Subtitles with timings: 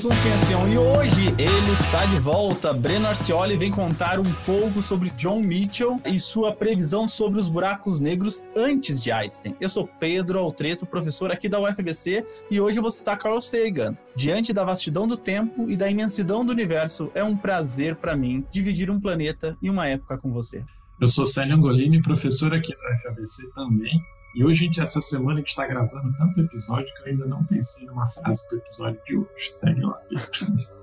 [0.00, 2.72] Mais um Ciencião e hoje ele está de volta.
[2.72, 8.00] Breno Arcioli vem contar um pouco sobre John Mitchell e sua previsão sobre os buracos
[8.00, 9.54] negros antes de Einstein.
[9.60, 13.94] Eu sou Pedro Altreto, professor aqui da UFBC e hoje eu vou citar Carl Sagan.
[14.16, 18.44] Diante da vastidão do tempo e da imensidão do universo, é um prazer para mim
[18.50, 20.64] dividir um planeta e uma época com você.
[20.98, 24.00] Eu sou Célio Angolini, professor aqui da UFABC também.
[24.34, 27.44] E hoje, gente, essa semana a gente está gravando tanto episódio que eu ainda não
[27.44, 29.50] pensei numa frase para o episódio de hoje.
[29.50, 30.00] Segue lá.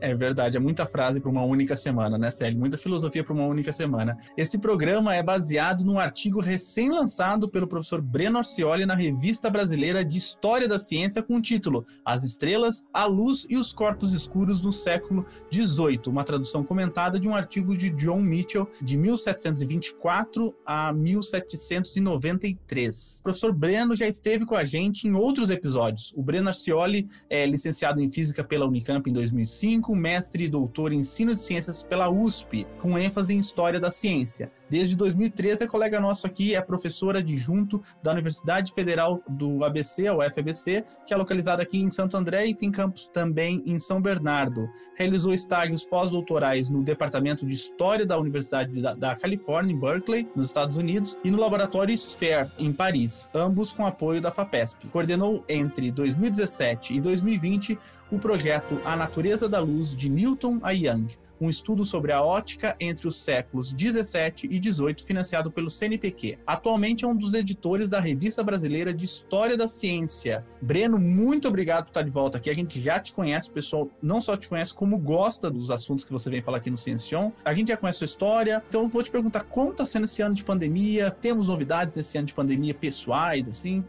[0.00, 2.58] É verdade, é muita frase para uma única semana, né, Célio?
[2.58, 4.18] Muita filosofia para uma única semana.
[4.36, 10.18] Esse programa é baseado num artigo recém-lançado pelo professor Breno Orcioli na Revista Brasileira de
[10.18, 14.72] História da Ciência com o título As Estrelas, a Luz e os Corpos Escuros no
[14.72, 23.18] Século XVIII, uma tradução comentada de um artigo de John Mitchell de 1724 a 1793.
[23.20, 26.12] O professor Breno já esteve com a gente em outros episódios.
[26.16, 30.92] O Breno Arcioli é licenciado em Física pela Unicamp em 2005 2005, mestre e doutor
[30.92, 34.50] em ensino de ciências pela USP, com ênfase em história da ciência.
[34.70, 40.14] Desde 2013 é colega nosso aqui, é professora adjunto da Universidade Federal do ABC, a
[40.14, 44.70] UFABC, que é localizada aqui em Santo André e tem campus também em São Bernardo.
[44.94, 50.46] Realizou estágios pós-doutorais no Departamento de História da Universidade da, da Califórnia, em Berkeley, nos
[50.46, 54.86] Estados Unidos, e no Laboratório Sphere, em Paris, ambos com apoio da FAPESP.
[54.86, 57.76] Coordenou entre 2017 e 2020
[58.12, 61.06] o projeto A Natureza da Luz de Newton a Young,
[61.40, 66.38] um estudo sobre a ótica entre os séculos 17 e 18, financiado pelo CNPq.
[66.46, 70.44] Atualmente é um dos editores da Revista Brasileira de História da Ciência.
[70.60, 72.50] Breno, muito obrigado por estar de volta aqui.
[72.50, 76.04] A gente já te conhece, o pessoal não só te conhece, como gosta dos assuntos
[76.04, 77.30] que você vem falar aqui no Ciencion.
[77.44, 80.20] A gente já conhece a sua história, então vou te perguntar como está sendo esse
[80.22, 81.10] ano de pandemia.
[81.10, 83.84] Temos novidades desse ano de pandemia pessoais, assim?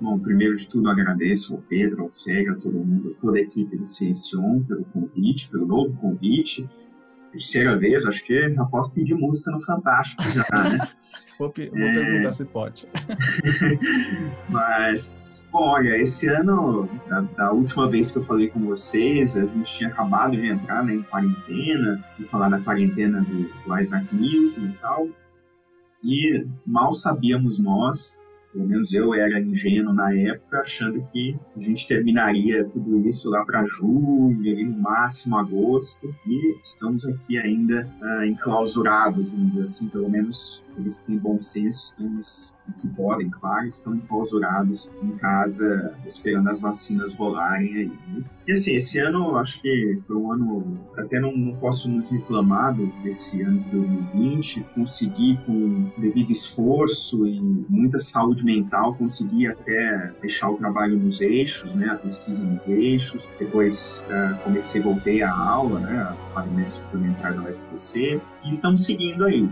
[0.00, 3.76] Bom, primeiro de tudo agradeço ao Pedro, ao Sega, a todo mundo, toda a equipe
[3.76, 6.68] do Ciencion pelo convite, pelo novo convite.
[7.32, 10.78] Terceira vez, acho que já posso pedir música no Fantástico já, né?
[11.38, 11.92] vou, vou é...
[11.92, 12.88] perguntar se pode.
[14.48, 19.44] Mas, bom, olha, esse ano, da, da, última vez que eu falei com vocês, a
[19.44, 24.14] gente tinha acabado de entrar né, em quarentena, de falar da quarentena do, do Isaac
[24.14, 25.08] Newton e tal,
[26.02, 28.18] e mal sabíamos nós
[28.56, 33.44] pelo menos eu era ingênuo na época, achando que a gente terminaria tudo isso lá
[33.44, 40.08] para julho, no máximo agosto, e estamos aqui ainda uh, enclausurados, vamos dizer assim, pelo
[40.08, 46.60] menos eles têm bom senso, estamos que podem, claro, estão enclausurados em casa esperando as
[46.60, 47.92] vacinas rolarem aí.
[48.08, 48.24] Né?
[48.46, 52.74] E assim, esse ano acho que foi um ano, até não, não posso muito reclamar
[53.02, 60.50] desse ano de 2020, consegui com devido esforço e muita saúde mental, consegui até deixar
[60.50, 65.80] o trabalho nos eixos, né, a pesquisa nos eixos, depois uh, comecei, voltei à aula,
[65.80, 69.48] né, para o suplementar da UFPC, e estamos seguindo aí.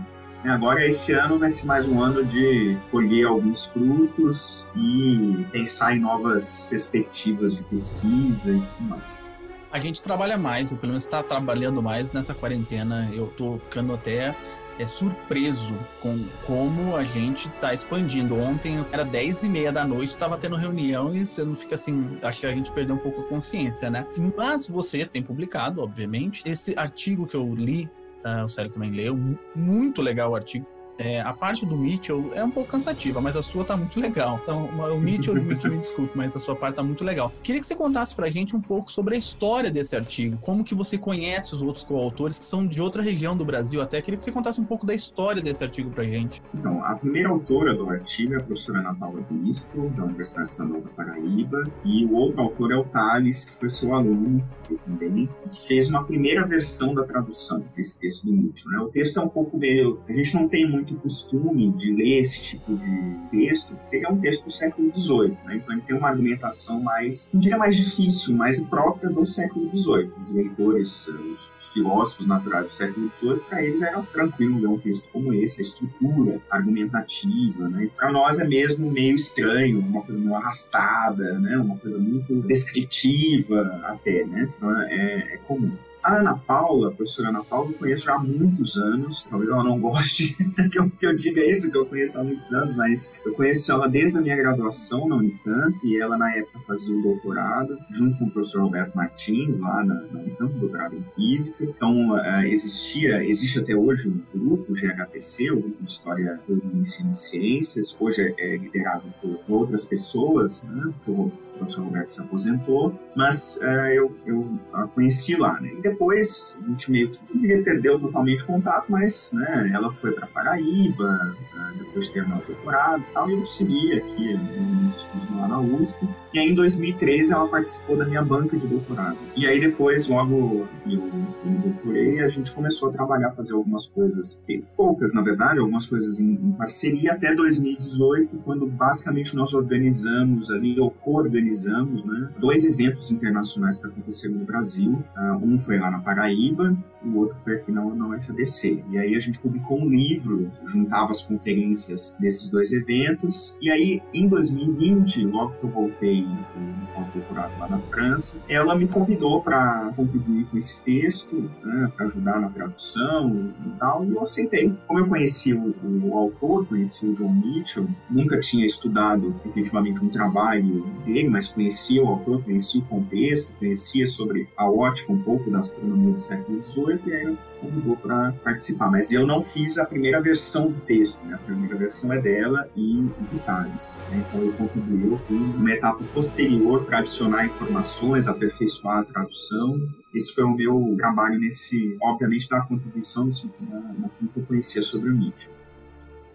[0.47, 5.99] Agora, esse ano vai ser mais um ano de colher alguns frutos e pensar em
[5.99, 9.31] novas perspectivas de pesquisa e tudo mais.
[9.71, 13.09] A gente trabalha mais, ou pelo menos está trabalhando mais nessa quarentena.
[13.11, 14.35] Eu estou ficando até
[14.77, 18.35] é surpreso com como a gente está expandindo.
[18.35, 22.17] Ontem era 10 e meia da noite, estava tendo reunião e você não fica assim,
[22.21, 24.05] acho que a gente perdeu um pouco a consciência, né?
[24.35, 27.89] Mas você tem publicado, obviamente, esse artigo que eu li
[28.25, 29.17] uh, o Célio também leu,
[29.55, 30.65] muito legal o artigo.
[30.97, 34.39] É, a parte do Mitchell é um pouco cansativa, mas a sua tá muito legal.
[34.41, 37.33] Então, o Mitchell, me, me desculpe, mas a sua parte tá muito legal.
[37.43, 40.73] Queria que você contasse pra gente um pouco sobre a história desse artigo, como que
[40.73, 44.01] você conhece os outros coautores que são de outra região do Brasil até.
[44.01, 46.41] Queria que você contasse um pouco da história desse artigo pra gente.
[46.53, 50.81] Então, a primeira autora do artigo é a professora Ana Paula Bispo, da Universidade Estadual
[50.81, 54.47] da Paraíba, e o outro autor é o Thales, que foi seu aluno
[54.85, 58.71] também, que fez uma primeira versão da tradução desse texto do Mitchell.
[58.71, 58.79] Né?
[58.79, 59.99] O texto é um pouco meio...
[60.07, 64.05] A gente não tem muito muito costume de ler esse tipo de texto, porque ele
[64.05, 65.55] é um texto do século XVIII, né?
[65.55, 70.11] então ele tem uma argumentação mais, não diria mais difícil, mais própria do século XVIII.
[70.21, 74.79] Os leitores, os, os filósofos naturais do século XVIII, para eles era tranquilo ler um
[74.79, 77.89] texto como esse, a estrutura argumentativa, né?
[77.95, 81.57] para nós é mesmo meio estranho, uma coisa meio arrastada, né?
[81.57, 84.51] uma coisa muito descritiva até, né?
[84.55, 85.75] Então é, é comum.
[86.05, 89.25] A Ana Paula, a professora Ana Paula, eu conheço já há muitos anos.
[89.27, 90.37] Talvez ela não goste
[90.71, 93.71] que eu, que eu diga isso, que eu conheço há muitos anos, mas eu conheço
[93.71, 98.19] ela desde a minha graduação na Unicamp e ela, na época, fazia o doutorado junto
[98.19, 101.63] com o professor Roberto Martins, lá na, na Unicamp, doutorado em Física.
[101.63, 106.61] Então, uh, existia, existe até hoje um grupo, o GHTC, o Grupo de História do
[106.77, 107.97] Ensino de Ciências.
[107.99, 110.93] Hoje é, é liderado por outras pessoas, né?
[111.03, 115.71] Por, professor Roberto se aposentou, mas uh, eu, eu a conheci lá, né?
[115.77, 120.27] E depois a gente meio que perdeu totalmente o contato, mas né, ela foi para
[120.27, 125.47] Paraíba, uh, depois de o doutorado e tal, e eu segui aqui nos estudos lá
[125.47, 126.07] na USP.
[126.33, 129.17] E aí em 2013 ela participou da minha banca de doutorado.
[129.35, 133.87] E aí depois, logo eu, eu me doutorei, a gente começou a trabalhar, fazer algumas
[133.87, 134.41] coisas,
[134.75, 140.79] poucas na verdade, algumas coisas em, em parceria até 2018, quando basicamente nós organizamos ali,
[140.79, 145.03] ou co-organizamos organizamos né, dois eventos internacionais que aconteceram no Brasil.
[145.15, 146.75] Uh, um foi lá na Paraíba,
[147.07, 148.83] o outro foi aqui na, na UFABC.
[148.89, 153.55] E aí a gente publicou um livro, juntava as conferências desses dois eventos.
[153.61, 158.87] E aí, em 2020, logo que eu voltei no pós-doutorado lá na França, ela me
[158.87, 164.23] convidou para contribuir com esse texto, né, para ajudar na tradução e tal, e eu
[164.23, 164.73] aceitei.
[164.87, 170.09] Como eu conheci o, o autor, conheci o John Mitchell, nunca tinha estudado efetivamente um
[170.09, 175.49] trabalho dele, mas conhecia o autor, conhecia o contexto, conhecia sobre a ótica um pouco
[175.49, 178.89] da astronomia do século XVIII, e aí convidou para participar.
[178.89, 181.35] Mas eu não fiz a primeira versão do texto, né?
[181.35, 183.99] a primeira versão é dela e em detalhes.
[184.09, 184.25] Né?
[184.27, 189.79] Então eu contribuí eu fui uma etapa posterior para adicionar informações, aperfeiçoar a tradução.
[190.13, 195.09] Esse foi o meu trabalho nesse, obviamente, da contribuição na, naquilo que eu conhecia sobre
[195.09, 195.49] o Nietzsche.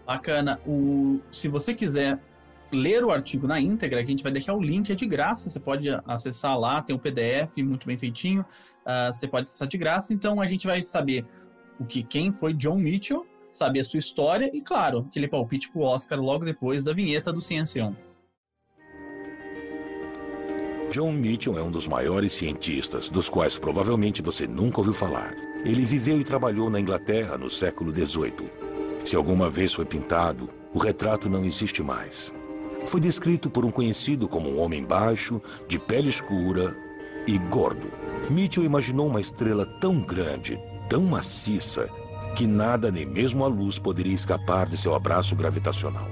[0.05, 0.59] Bacana.
[0.65, 2.19] O, se você quiser
[2.71, 5.59] ler o artigo na íntegra, a gente vai deixar o link, é de graça, você
[5.59, 8.45] pode acessar lá, tem um PDF muito bem feitinho,
[8.85, 11.25] uh, você pode acessar de graça, então a gente vai saber
[11.79, 15.81] o que quem foi John Mitchell, saber a sua história e, claro, aquele palpite pro
[15.81, 17.95] Oscar logo depois da vinheta do Ciencião.
[20.91, 25.33] John Mitchell é um dos maiores cientistas, dos quais provavelmente você nunca ouviu falar.
[25.63, 28.51] Ele viveu e trabalhou na Inglaterra no século XVIII.
[29.05, 32.33] Se alguma vez foi pintado, o retrato não existe mais.
[32.85, 36.75] Foi descrito por um conhecido como um homem baixo, de pele escura
[37.27, 37.91] e gordo.
[38.29, 40.59] Mitchell imaginou uma estrela tão grande,
[40.89, 41.89] tão maciça,
[42.35, 46.07] que nada, nem mesmo a luz, poderia escapar de seu abraço gravitacional.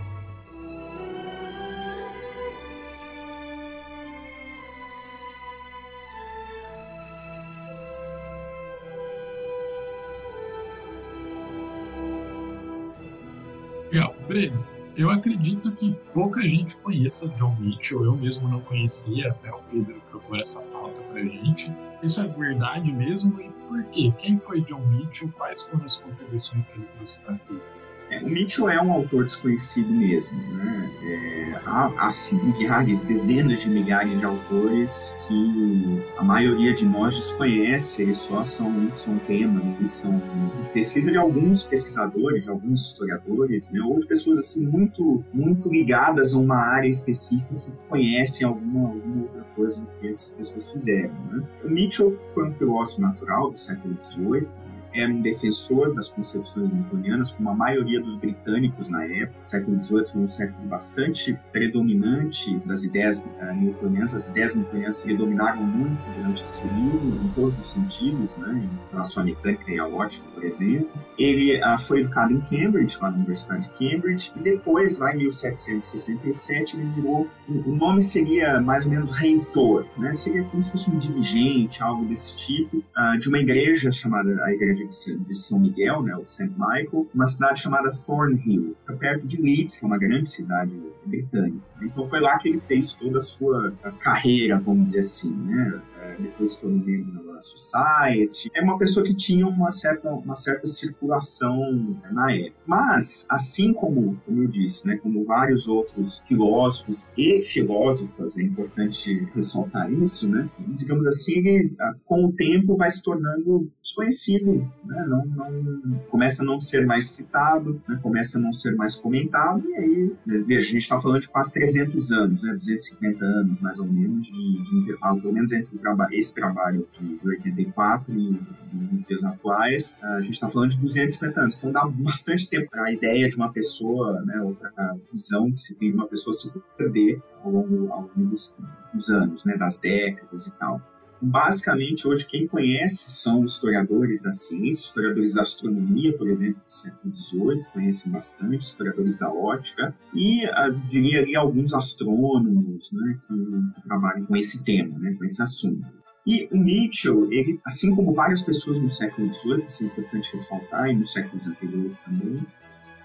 [13.92, 14.16] Legal.
[14.28, 14.64] Breno,
[15.00, 20.02] eu acredito que pouca gente conheça John Mitchell, eu mesmo não conhecia, até o Pedro
[20.12, 21.74] propor essa pauta pra gente.
[22.04, 23.40] Isso é verdade mesmo?
[23.40, 24.14] E por quê?
[24.18, 25.32] Quem foi John Mitchell?
[25.38, 27.89] Quais foram as contribuições que ele trouxe para a física?
[28.10, 30.36] É, o Mitchell é um autor desconhecido mesmo.
[30.54, 30.90] Né?
[31.04, 38.02] É, há, há milhares, dezenas de milhares de autores que a maioria de nós desconhece,
[38.02, 40.22] eles só são, são temas, eles são
[40.62, 43.80] de pesquisa de alguns pesquisadores, de alguns historiadores, né?
[43.82, 49.24] ou de pessoas assim muito, muito ligadas a uma área específica que conhecem alguma, alguma
[49.24, 51.14] outra coisa que essas pessoas fizeram.
[51.32, 51.44] Né?
[51.64, 54.48] O Mitchell foi um filósofo natural do século XVIII,
[54.94, 59.40] era um defensor das concepções newtonianas, como a maioria dos britânicos na época.
[59.44, 64.16] Século XVIII foi um século bastante predominante das ideias uh, newtonianas.
[64.16, 69.24] As ideias newtonianas predominaram muito durante esse período, em todos os sentidos, né, em relação
[69.24, 70.90] à mecânica e à ótica, por exemplo.
[71.18, 75.20] Ele uh, foi educado em Cambridge, lá na Universidade de Cambridge, e depois, lá em
[75.20, 77.28] 1767, ele virou.
[77.48, 80.14] O nome seria mais ou menos reitor, né?
[80.14, 84.54] seria como se fosse um dirigente, algo desse tipo, uh, de uma igreja chamada a
[84.54, 86.50] Igreja de São Miguel, né, o St.
[86.58, 90.72] Michael, uma cidade chamada Thornhill, perto de Leeds, que é uma grande cidade
[91.06, 91.66] britânica.
[91.82, 95.82] Então foi lá que ele fez toda a sua carreira, vamos dizer assim, né?
[96.02, 98.50] É, depois foi membro Society.
[98.56, 102.60] É uma pessoa que tinha uma certa, uma certa circulação né, na época.
[102.66, 109.28] Mas, assim como, como eu disse, né, como vários outros filósofos e filósofas, é importante
[109.34, 110.50] ressaltar isso, né?
[110.60, 115.06] Digamos assim, com o tempo vai se tornando desconhecido, né?
[115.08, 118.00] Não, não, começa a não ser mais citado, né?
[118.02, 121.30] começa a não ser mais comentado, e aí, né, veja, a gente está falando de
[121.30, 122.54] quase 300 anos, né?
[122.54, 127.20] 250 anos, mais ou menos, de, de intervalo, pelo menos entre traba esse trabalho de
[127.30, 128.40] 84 e
[128.72, 131.58] nos dias atuais, a gente está falando de 250 anos.
[131.58, 135.52] Então dá bastante tempo para a ideia de uma pessoa, né, ou para a visão
[135.52, 138.56] que se tem de uma pessoa se perder ao longo, ao longo dos,
[138.94, 140.82] dos, anos, né, das décadas e tal.
[141.22, 147.14] Basicamente, hoje, quem conhece são historiadores da ciência, historiadores da astronomia, por exemplo, do século
[147.14, 154.26] XVIII, conhecem bastante, historiadores da ótica, e, uh, diria ali, alguns astrônomos né, que trabalham
[154.26, 155.86] com esse tema, né, com esse assunto.
[156.26, 160.90] E o Mitchell, ele, assim como várias pessoas no século XVIII, isso é importante ressaltar,
[160.90, 162.46] e nos séculos anteriores também,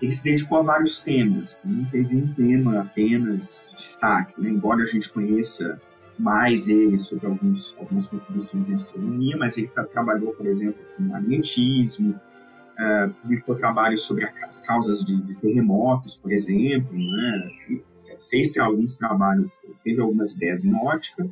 [0.03, 1.59] ele se dedicou a vários temas.
[1.65, 4.51] Não teve um tema apenas de destaque, né?
[4.51, 5.81] embora a gente conheça
[6.19, 11.03] mais ele sobre alguns, algumas contribuições em astronomia, mas ele tá, trabalhou, por exemplo, com
[11.05, 17.51] magnetismo, uh, publicou trabalhos sobre as causas de, de terremotos, por exemplo, né?
[17.71, 17.83] E
[18.31, 21.29] fez alguns trabalhos, teve algumas ideias em ótica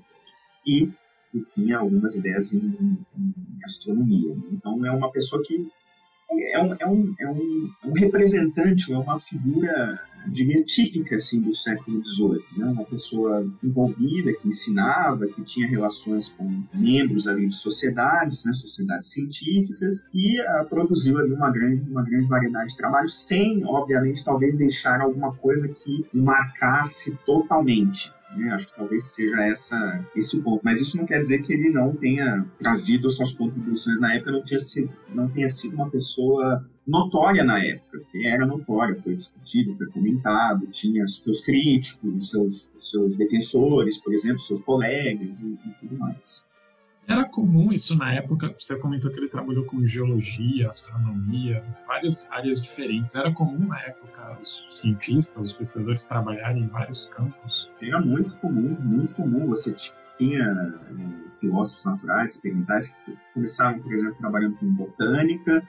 [0.67, 0.91] e,
[1.35, 3.35] enfim, algumas ideias em, em
[3.65, 4.37] astronomia.
[4.53, 5.67] Então, é uma pessoa que
[6.53, 11.41] é um, é um, é um, é um representante, é uma figura, diria, típica assim,
[11.41, 12.45] do século XVIII.
[12.57, 12.67] Né?
[12.67, 18.53] Uma pessoa envolvida, que ensinava, que tinha relações com membros ali de sociedades, né?
[18.53, 24.25] sociedades científicas, e uh, produziu ali uma grande, uma grande variedade de trabalhos, sem, obviamente,
[24.25, 28.13] talvez deixar alguma coisa que marcasse totalmente.
[28.37, 28.51] Né?
[28.51, 30.61] Acho que talvez seja essa, esse o ponto.
[30.65, 34.43] Mas isso não quer dizer que ele não tenha trazido suas contribuições na época, não,
[34.43, 39.73] tinha sido, não tenha sido uma pessoa notória na época, porque era notória, foi discutido,
[39.75, 45.49] foi comentado, tinha seus críticos, os seus, os seus defensores, por exemplo, seus colegas e,
[45.49, 46.45] e tudo mais.
[47.07, 52.63] Era comum isso na época, você comentou que ele trabalhou com geologia, astronomia, várias áreas
[52.63, 53.15] diferentes.
[53.17, 57.69] Era comum na época os cientistas, os pesquisadores trabalharem em vários campos?
[57.81, 59.49] Era muito comum, muito comum.
[59.49, 59.75] Você
[60.17, 65.67] tinha eh, filósofos naturais, experimentais, que começavam, por exemplo, trabalhando com botânica,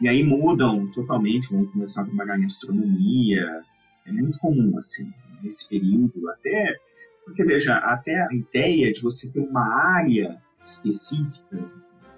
[0.00, 3.62] e aí mudam totalmente, vão começar a trabalhar em astronomia.
[4.06, 5.12] É muito comum, assim,
[5.42, 6.28] nesse período.
[6.30, 6.76] Até,
[7.24, 11.70] porque, veja, até a ideia de você ter uma área específica,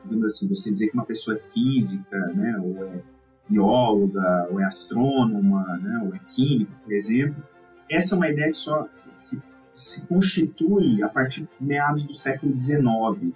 [0.05, 3.03] digamos assim, você dizer que uma pessoa é física, né, ou é
[3.49, 7.43] bióloga, ou é astrônoma, né, ou é química, por exemplo,
[7.91, 8.89] essa é uma ideia que só
[9.25, 9.41] que
[9.73, 13.35] se constitui a partir de meados do século XIX.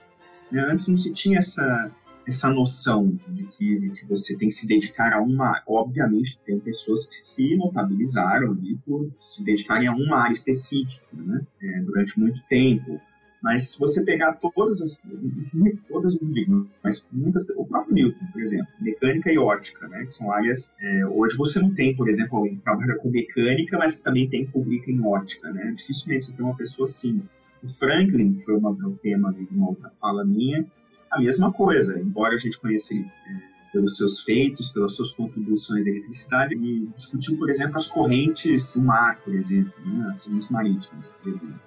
[0.51, 0.61] Né?
[0.71, 1.91] Antes não se tinha essa
[2.27, 5.63] essa noção de que, de que, você tem que se dedicar a uma.
[5.67, 11.45] Obviamente, tem pessoas que se notabilizaram ali por se dedicarem a uma área específica, né?
[11.61, 13.01] É, durante muito tempo.
[13.43, 15.01] Mas se você pegar todas as,
[15.89, 20.13] todas não digo, mas muitas, o próprio Newton, por exemplo, mecânica e ótica, né, que
[20.13, 23.99] são áreas, é, hoje você não tem, por exemplo, alguém que trabalha com mecânica, mas
[23.99, 27.21] também tem publica em ótica, né, dificilmente você tem uma pessoa assim.
[27.65, 30.65] O Franklin, que foi uma, um tema de uma outra fala minha,
[31.13, 35.87] a mesma coisa, embora a gente conheça ele é, pelos seus feitos, pelas suas contribuições
[35.87, 40.49] à eletricidade, e discutiu, por exemplo, as correntes do mar, por exemplo, né, as correntes
[40.51, 41.61] marítimas, por exemplo.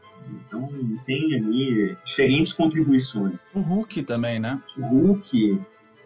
[0.48, 0.70] Então
[1.06, 3.40] tem ali diferentes contribuições.
[3.54, 4.60] O Hulk também, né?
[4.78, 5.62] O Hulk,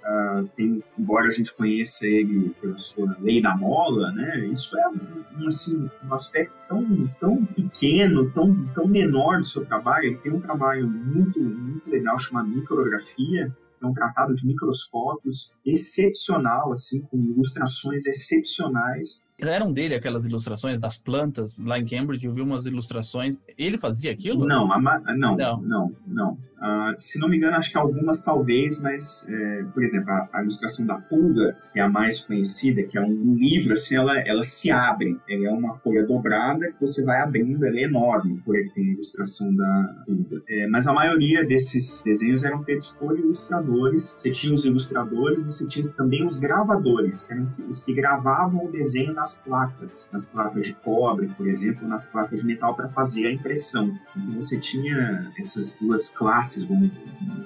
[0.09, 4.47] uh, tem, embora a gente conheça ele pela sua lei da mola, né?
[4.47, 10.07] Isso é um, assim, um aspecto tão, tão pequeno, tão, tão menor do seu trabalho.
[10.07, 16.73] Ele tem um trabalho muito, muito legal chamado micrografia, é um tratado de microscópios excepcional,
[16.73, 22.41] assim, com ilustrações excepcionais eram dele aquelas ilustrações das plantas lá em Cambridge, eu vi
[22.41, 23.39] umas ilustrações.
[23.57, 24.45] Ele fazia aquilo?
[24.45, 26.37] Não, não, não, não, não.
[26.59, 30.41] Uh, se não me engano, acho que algumas talvez, mas, é, por exemplo, a, a,
[30.41, 34.43] ilustração da pulga, que é a mais conhecida, que é um livro, assim, ela, ela
[34.43, 35.17] se abre.
[35.29, 38.89] Ela é uma folha dobrada que você vai abrindo, ela é enorme, por ele tem
[38.89, 40.41] a ilustração da pulga.
[40.49, 44.15] É, mas a maioria desses desenhos eram feitos por ilustradores.
[44.19, 48.71] Você tinha os ilustradores, você tinha também os gravadores, que eram os que gravavam o
[48.71, 52.89] desenho nas nas placas, nas placas de cobre, por exemplo, nas placas de metal para
[52.89, 53.93] fazer a impressão.
[54.15, 56.91] Então você tinha essas duas classes, vamos,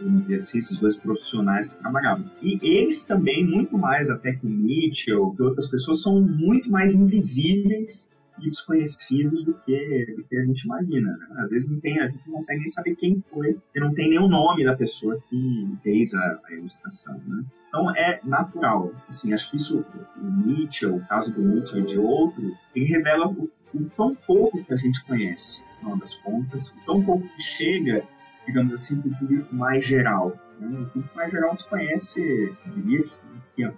[0.02, 2.30] vamos dizer assim, esses dois profissionais que trabalhavam.
[2.42, 6.96] E eles também, muito mais até que o Mitchell, que outras pessoas, são muito mais
[6.96, 8.12] invisíveis
[8.44, 11.18] e desconhecidos do que, do que a gente imagina.
[11.18, 11.28] Né?
[11.38, 14.10] Às vezes não tem, a gente não consegue nem saber quem foi, porque não tem
[14.10, 17.20] nem o nome da pessoa que fez a, a ilustração.
[17.26, 17.44] Né?
[17.68, 18.94] Então é natural.
[19.08, 19.86] Assim, acho que isso,
[20.18, 24.64] o Nietzsche, o caso do Nietzsche e de outros, ele revela o, o tão pouco
[24.64, 28.06] que a gente conhece, no final das contas, o tão pouco que chega,
[28.46, 30.38] digamos assim, para o público mais geral.
[30.60, 30.80] Né?
[30.82, 32.22] O público mais geral desconhece,
[32.74, 33.16] diria que
[33.56, 33.74] que a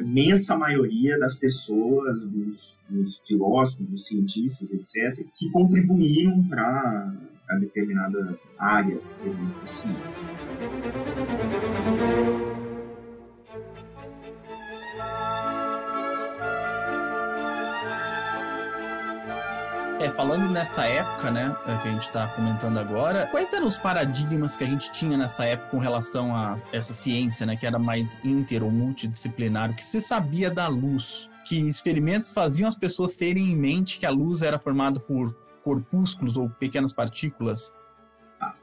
[0.00, 7.14] imensa maioria das pessoas, dos, dos filósofos, dos cientistas, etc., que contribuíram para
[7.50, 10.22] a determinada área, por exemplo, da ciência.
[20.02, 24.56] É, falando nessa época, né, que a gente está comentando agora, quais eram os paradigmas
[24.56, 28.18] que a gente tinha nessa época com relação a essa ciência, né, que era mais
[28.24, 31.30] inter ou multidisciplinar, o que se sabia da luz?
[31.44, 36.36] Que experimentos faziam as pessoas terem em mente que a luz era formada por corpúsculos
[36.36, 37.72] ou pequenas partículas?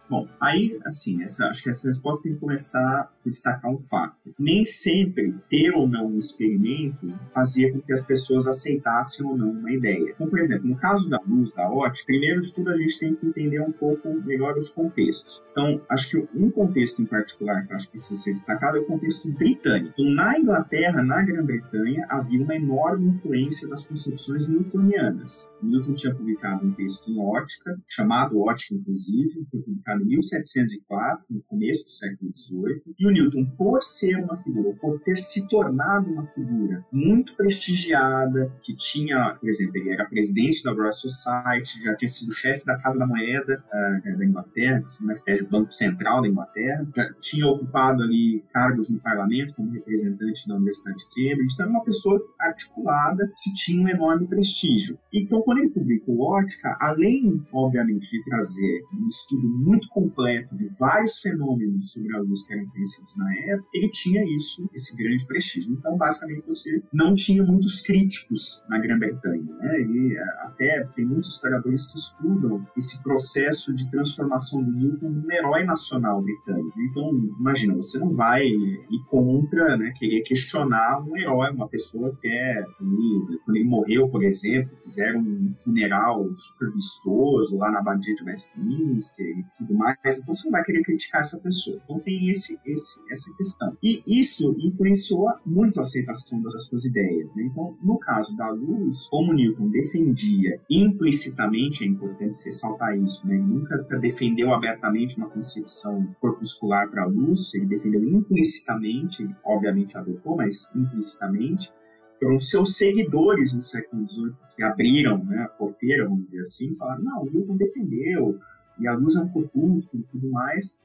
[0.10, 4.34] Bom, aí, assim, essa, acho que essa resposta tem que começar por destacar um fato.
[4.40, 9.52] Nem sempre ter ou não um experimento fazia com que as pessoas aceitassem ou não
[9.52, 10.10] uma ideia.
[10.10, 13.14] Então, por exemplo, no caso da luz, da ótica, primeiro de tudo a gente tem
[13.14, 15.44] que entender um pouco melhor os contextos.
[15.52, 18.86] Então, acho que um contexto em particular que acho que precisa ser destacado é o
[18.86, 19.94] contexto britânico.
[19.94, 25.50] Então, na Inglaterra, na Grã-Bretanha, havia uma enorme influência das concepções newtonianas.
[25.62, 31.42] Newton tinha publicado um texto em ótica, chamado Ótica, inclusive, foi publicado em 1704, no
[31.44, 36.12] começo do século XVIII, e o Newton, por ser uma figura, por ter se tornado
[36.12, 41.96] uma figura muito prestigiada, que tinha, por exemplo, ele era presidente da Royal Society, já
[41.96, 46.22] tinha sido chefe da Casa da Moeda uh, da Inglaterra, uma espécie de banco central
[46.22, 51.54] da Inglaterra, já tinha ocupado ali cargos no parlamento como representante da Universidade de Cambridge,
[51.54, 54.98] então era uma pessoa articulada que tinha um enorme prestígio.
[55.14, 61.20] Então, quando ele publicou Ótica, além, obviamente, de trazer um estudo muito completo de vários
[61.20, 65.74] fenômenos sobre a luz que eram conhecidos na época, ele tinha isso, esse grande prestígio.
[65.74, 69.44] Então, basicamente, você não tinha muitos críticos na Grã-Bretanha.
[69.44, 69.82] Né?
[69.82, 75.32] Ele é, até tem muitos historiadores que estudam esse processo de transformação do Newton num
[75.32, 76.80] herói nacional britânico.
[76.82, 82.28] Então, imagina, você não vai ir contra, né, querer questionar um herói, uma pessoa que
[82.28, 88.24] é, quando ele morreu, por exemplo, fizeram um funeral super vistoso lá na Abadia de
[88.24, 91.80] Westminster e tudo mais, então você não vai querer criticar essa pessoa.
[91.84, 93.78] Então tem esse, esse, essa questão.
[93.82, 97.34] E isso influenciou muito a aceitação das suas ideias.
[97.36, 97.44] Né?
[97.44, 103.36] Então, no caso da luz, como Newton defendia implicitamente, é importante ressaltar isso, né?
[103.36, 110.36] ele nunca defendeu abertamente uma concepção corpuscular para a luz, ele defendeu implicitamente, obviamente adotou,
[110.36, 111.72] mas implicitamente,
[112.20, 117.04] foram seus seguidores no século XVIII que abriram né, a porteira, vamos dizer assim, falaram,
[117.04, 118.38] não, Newton defendeu,
[118.80, 120.76] e a luz é e tudo mais,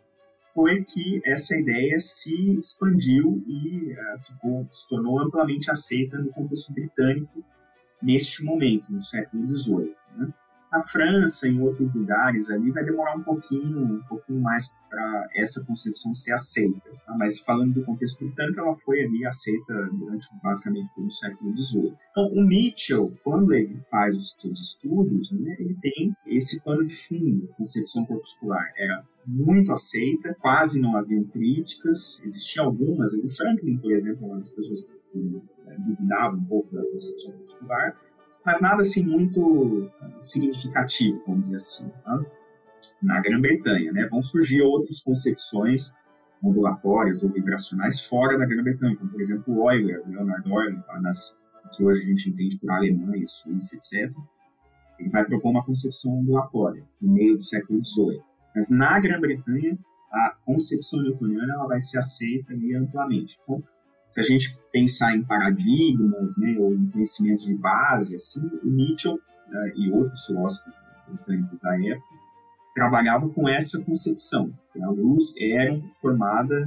[0.52, 6.72] foi que essa ideia se expandiu e uh, ficou, se tornou amplamente aceita no contexto
[6.72, 7.45] britânico
[8.00, 10.03] neste momento, no século XVIII.
[10.75, 15.65] Na França, em outros lugares ali, vai demorar um pouquinho, um pouquinho mais para essa
[15.65, 16.91] concepção ser aceita.
[17.06, 17.15] Tá?
[17.17, 21.95] Mas falando do contexto britânico, ela foi ali aceita durante basicamente todo o século XVIII.
[22.10, 26.97] Então, o Mitchell, quando ele faz os seus estudos, né, ele tem esse pano de
[26.97, 27.47] fundo.
[27.56, 33.13] Concepção corpuscular era muito aceita, quase não haviam críticas, existiam algumas.
[33.13, 37.97] O Franklin, por exemplo, uma das pessoas que né, duvidavam um pouco da concepção corpuscular,
[38.45, 42.25] mas nada assim muito significativo, vamos dizer assim, tá?
[43.02, 43.93] na Grã-Bretanha.
[43.93, 44.07] Né?
[44.11, 45.95] Vão surgir outras concepções
[46.43, 51.00] modulatórias ou vibracionais fora da Grã-Bretanha, como por exemplo Euler, Leonard Euler, tá?
[51.00, 51.39] nas,
[51.75, 54.15] que hoje a gente entende por Alemanha, Suíça, etc.
[54.99, 58.23] Ele vai propor uma concepção ondulatória no meio do século XVIII.
[58.54, 59.78] Mas na Grã-Bretanha,
[60.13, 63.39] a concepção newtoniana ela vai ser aceita amplamente.
[63.43, 63.63] Então,
[64.14, 69.72] se a gente pensar em paradigmas, né, ou em conhecimentos de base, assim, Mitchell né,
[69.74, 70.72] e outros filósofos
[71.08, 72.14] britânicos da época
[72.76, 76.64] trabalhavam com essa concepção, que a luz era formada,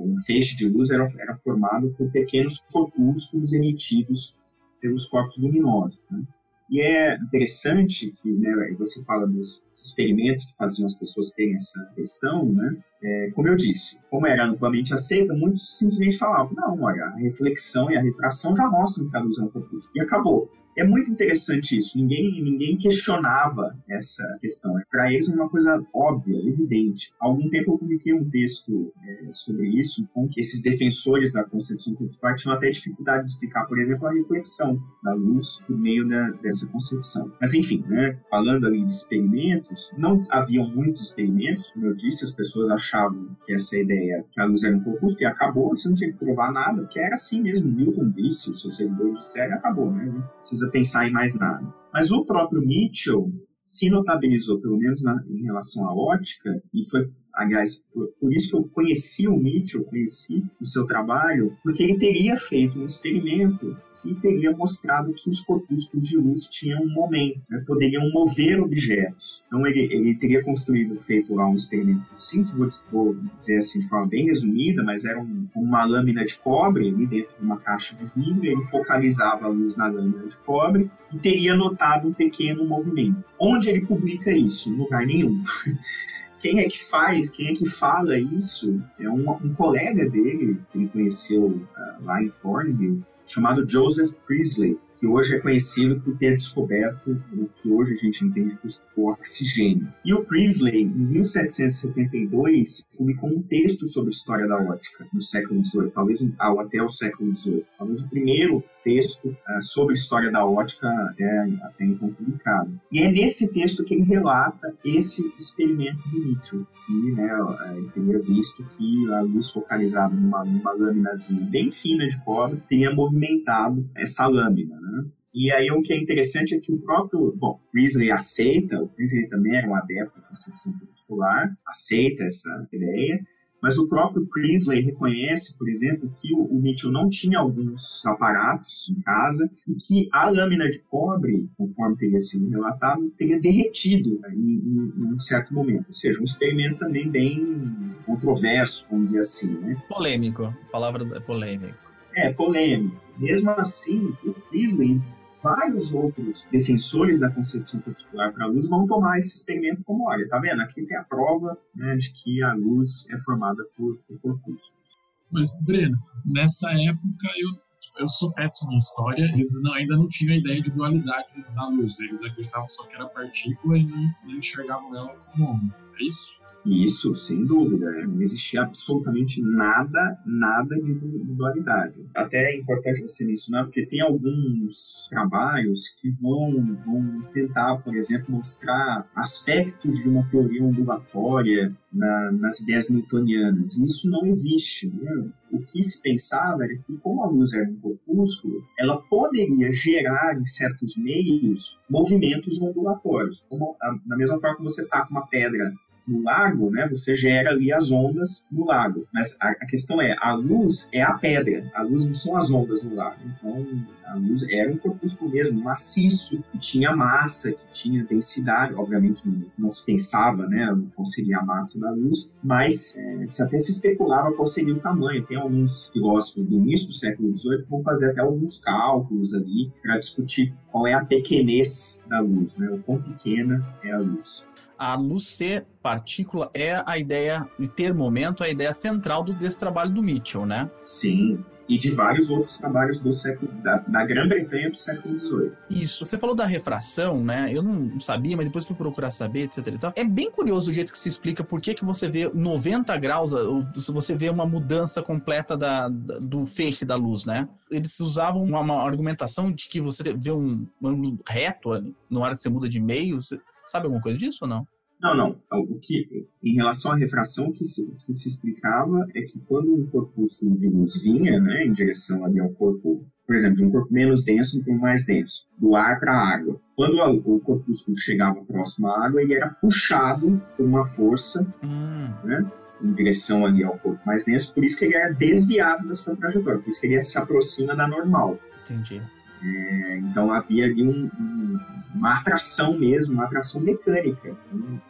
[0.00, 4.36] um feixe de luz era, era formado por pequenos corpúsculos emitidos
[4.78, 6.06] pelos corpos luminosos.
[6.10, 6.22] Né?
[6.70, 11.84] E é interessante que né, você fala dos experimentos que faziam as pessoas terem essa
[11.94, 12.76] questão, né?
[13.02, 17.90] É, como eu disse, como era amplamente aceita, muitos simplesmente falavam: não, olha, a reflexão
[17.90, 19.92] e a refração já mostram que a luz é um corpúsculo.
[19.96, 20.50] E acabou.
[20.76, 21.96] É muito interessante isso.
[21.96, 24.74] Ninguém, ninguém questionava essa questão.
[24.90, 27.12] Para eles, é uma coisa óbvia, evidente.
[27.20, 31.44] Há algum tempo eu publiquei um texto é, sobre isso, com que esses defensores da
[31.44, 36.08] concepção corpuscular tinham até dificuldade de explicar, por exemplo, a reflexão da luz por meio
[36.08, 37.32] da, dessa concepção.
[37.40, 41.72] Mas, enfim, né, falando ali de experimentos, não haviam muitos experimentos.
[41.72, 45.22] Como eu disse, as pessoas achavam que essa ideia, que a luz era um corpúsculo,
[45.22, 47.70] e acabou, você não tinha que provar nada, porque era assim mesmo.
[47.70, 50.04] Newton disse, os seus seguidores disseram, acabou, né?
[50.06, 51.66] Não precisa precisa pensar em mais nada.
[51.92, 53.30] Mas o próprio Mitchell
[53.62, 58.50] se notabilizou, pelo menos na, em relação à ótica, e foi aliás, por, por, isso
[58.50, 63.76] que eu conheci o Mitchell, conheci o seu trabalho, porque ele teria feito um experimento
[64.02, 69.42] que teria mostrado que os corpúsculos de luz tinham um momento, né, poderiam mover objetos.
[69.46, 73.88] Então ele, ele teria construído, feito lá um experimento simples, vou, vou dizer assim de
[73.88, 77.96] forma bem resumida, mas era um, uma lâmina de cobre ali dentro de uma caixa
[77.96, 82.66] de vidro, ele focalizava a luz na lâmina de cobre e teria notado um pequeno
[82.66, 83.24] movimento.
[83.38, 84.68] Onde ele publica isso?
[84.68, 85.40] Em lugar nenhum.
[86.44, 88.78] quem é que faz, quem é que fala isso?
[89.00, 94.78] É um, um colega dele, que ele conheceu uh, lá em Thornville, chamado Joseph Priestley
[94.98, 98.58] que hoje é conhecido por ter descoberto o que hoje a gente entende
[98.94, 99.88] por oxigênio.
[100.04, 105.90] E o Priestley, em 1772, publicou um texto sobre história da ótica no século XVIII,
[105.90, 107.64] talvez ah, até o século XVIII.
[107.78, 111.46] Talvez o primeiro texto uh, sobre história da ótica até,
[111.80, 112.78] então publicado.
[112.92, 117.88] E é nesse texto que ele relata esse experimento do Mitchell, que né, eh, ele
[117.88, 123.88] teria visto que a luz focalizada numa, numa lâminazinha bem fina de cobre teria movimentado
[123.94, 124.78] essa lâmina.
[124.78, 124.93] Né?
[125.34, 129.28] E aí o que é interessante é que o próprio, bom, Priestley aceita, o Priestley
[129.28, 133.20] também era um adepto da concepção muscular, aceita essa ideia,
[133.60, 139.00] mas o próprio Priestley reconhece, por exemplo, que o, Mitchell não tinha alguns aparatos em
[139.00, 144.92] casa e que a lâmina de cobre, conforme teria sido relatado, teria derretido em, em,
[144.98, 145.86] em um certo momento.
[145.88, 149.82] Ou seja, um experimento também bem controverso, vamos dizer assim, né?
[149.88, 151.83] Polêmico, a palavra é polêmico.
[152.14, 153.00] É, polêmico.
[153.18, 154.96] Mesmo assim, o Priestley
[155.44, 160.26] vários outros defensores da concepção corpuscular para a luz vão tomar esse experimento como, olha,
[160.26, 160.62] tá vendo?
[160.62, 164.96] Aqui tem a prova né, de que a luz é formada por, por corpúsculos.
[165.30, 167.64] Mas, Breno, nessa época eu
[167.96, 171.68] eu sou péssimo em história, eles não, ainda não tinham a ideia de dualidade da
[171.68, 172.00] luz.
[172.00, 175.83] Eles acreditavam só que era partícula e não, não enxergavam ela como onda.
[175.98, 176.34] É isso?
[176.64, 177.90] Isso, sem dúvida.
[178.06, 181.94] Não existia absolutamente nada, nada de, de dualidade.
[182.14, 188.34] Até é importante você mencionar, porque tem alguns trabalhos que vão, vão tentar, por exemplo,
[188.34, 193.76] mostrar aspectos de uma teoria ondulatória na, nas ideias newtonianas.
[193.76, 194.88] E isso não existe.
[194.88, 195.28] Né?
[195.52, 200.38] O que se pensava era que, como a luz era um corpúsculo, ela poderia gerar
[200.40, 203.46] em certos meios movimentos ondulatórios.
[203.48, 205.72] Como, a, da mesma forma que você taca uma pedra
[206.06, 209.06] no lago, né, você gera ali as ondas no lago.
[209.12, 212.50] Mas a, a, questão é, a luz é a pedra, a luz não são as
[212.50, 213.16] ondas no lago.
[213.24, 213.66] Então,
[214.06, 218.74] a luz era um corpúsculo mesmo, maciço, que tinha massa, que tinha densidade.
[218.74, 219.22] Obviamente,
[219.56, 223.70] não, se pensava né, qual seria a massa da luz, mas é, se até se
[223.70, 225.24] especulava qual seria o tamanho.
[225.24, 229.72] Tem alguns filósofos do início do século XVIII que vão fazer até alguns cálculos ali
[229.82, 234.44] para discutir qual é a pequenez da luz, né, o quão pequena é a luz
[234.78, 239.32] a luz ser partícula é a ideia, e ter momento, é a ideia central do,
[239.32, 240.70] desse trabalho do Mitchell, né?
[240.82, 245.52] Sim, e de vários outros trabalhos do século da, da Grã-Bretanha do século XVIII.
[245.70, 246.04] Isso.
[246.04, 247.48] Você falou da refração, né?
[247.50, 249.92] Eu não sabia, mas depois fui procurar saber, etc.
[249.96, 253.32] É bem curioso o jeito que se explica por que, que você vê 90 graus,
[253.32, 257.48] ou você vê uma mudança completa da, da do feixe da luz, né?
[257.70, 261.70] Eles usavam uma, uma argumentação de que você vê um, um reto
[262.10, 263.18] na hora que você muda de meio.
[263.66, 264.66] Sabe alguma coisa disso ou não?
[265.00, 265.36] Não, não.
[265.44, 269.22] Então, o que, em relação à refração, o que se, o que se explicava é
[269.22, 273.56] que quando um corpúsculo de luz vinha né, em direção ali ao corpo, por exemplo,
[273.56, 277.00] de um corpo menos denso para um mais denso, do ar para a água, quando
[277.02, 282.08] a, o corpúsculo chegava próximo à água, ele era puxado por uma força, hum.
[282.24, 282.50] né?
[282.82, 286.16] em direção ali ao corpo mais denso, por isso que ele era desviado da sua
[286.16, 288.38] trajetória, por isso que ele se aproxima da normal.
[288.62, 289.02] Entendi.
[289.44, 291.60] É, então havia ali um, um,
[291.94, 294.34] uma atração mesmo, uma atração mecânica,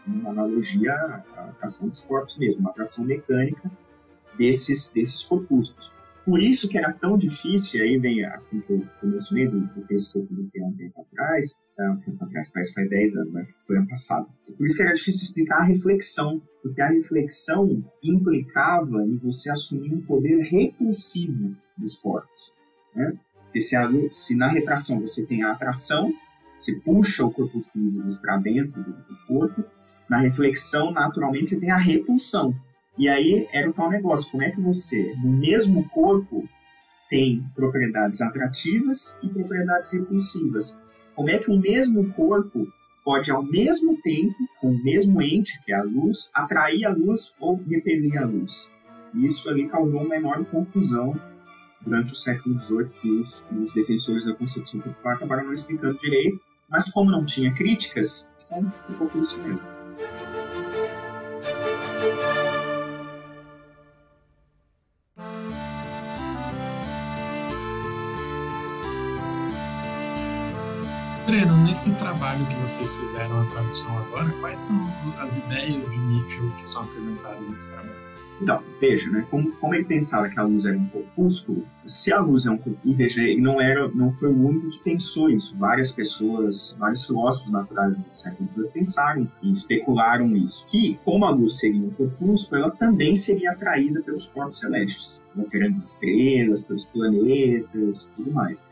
[0.06, 3.70] uma analogia à atração dos corpos mesmo, uma atração mecânica
[4.38, 5.92] desses, desses corpúsculos.
[6.24, 10.12] Por isso que era tão difícil, aí vem aquilo que eu, mencionei do, do texto
[10.12, 13.32] que eu publiquei há um tempo atrás, há um tempo atrás, faz, faz 10 anos,
[13.32, 14.26] mas foi ano passado.
[14.56, 19.92] Por isso que era difícil explicar a reflexão, porque a reflexão implicava em você assumir
[19.92, 22.54] um poder repulsivo dos corpos.
[22.94, 23.18] Né?
[23.54, 26.12] Porque se, a, se na refração você tem a atração,
[26.58, 29.64] você puxa o corpúsculo de luz para dentro do, do, corpo,
[30.10, 32.52] na reflexão, naturalmente, você tem a repulsão.
[32.98, 36.48] E aí era o tal negócio: como é que você, no mesmo corpo,
[37.08, 40.76] tem propriedades atrativas e propriedades repulsivas?
[41.14, 42.66] Como é que o mesmo corpo
[43.04, 47.32] pode, ao mesmo tempo, com o mesmo ente, que é a luz, atrair a luz
[47.38, 48.68] ou repelir a luz?
[49.14, 51.14] Isso ali causou uma enorme confusão
[51.84, 56.40] durante o século XVIII que os, os defensores da concepção popular acabaram não explicando direito,
[56.68, 59.60] mas como não tinha críticas, então ficou por isso mesmo.
[71.26, 74.78] Breno, nesse trabalho que vocês fizeram a tradução agora, quais são
[75.18, 78.04] as ideias de Mitchell que são apresentadas nesse trabalho?
[78.42, 82.20] Então, veja, né, como, como ele pensava que a luz era um corpúsculo, se a
[82.20, 85.56] luz é um corpúsculo, ele não, era, não foi o único que pensou isso.
[85.56, 90.66] Várias pessoas, vários filósofos naturais do século XVIII pensaram e especularam isso.
[90.66, 95.48] Que, como a luz seria um corpúsculo, ela também seria atraída pelos corpos celestes, pelas
[95.48, 98.62] grandes estrelas, pelos planetas e tudo mais.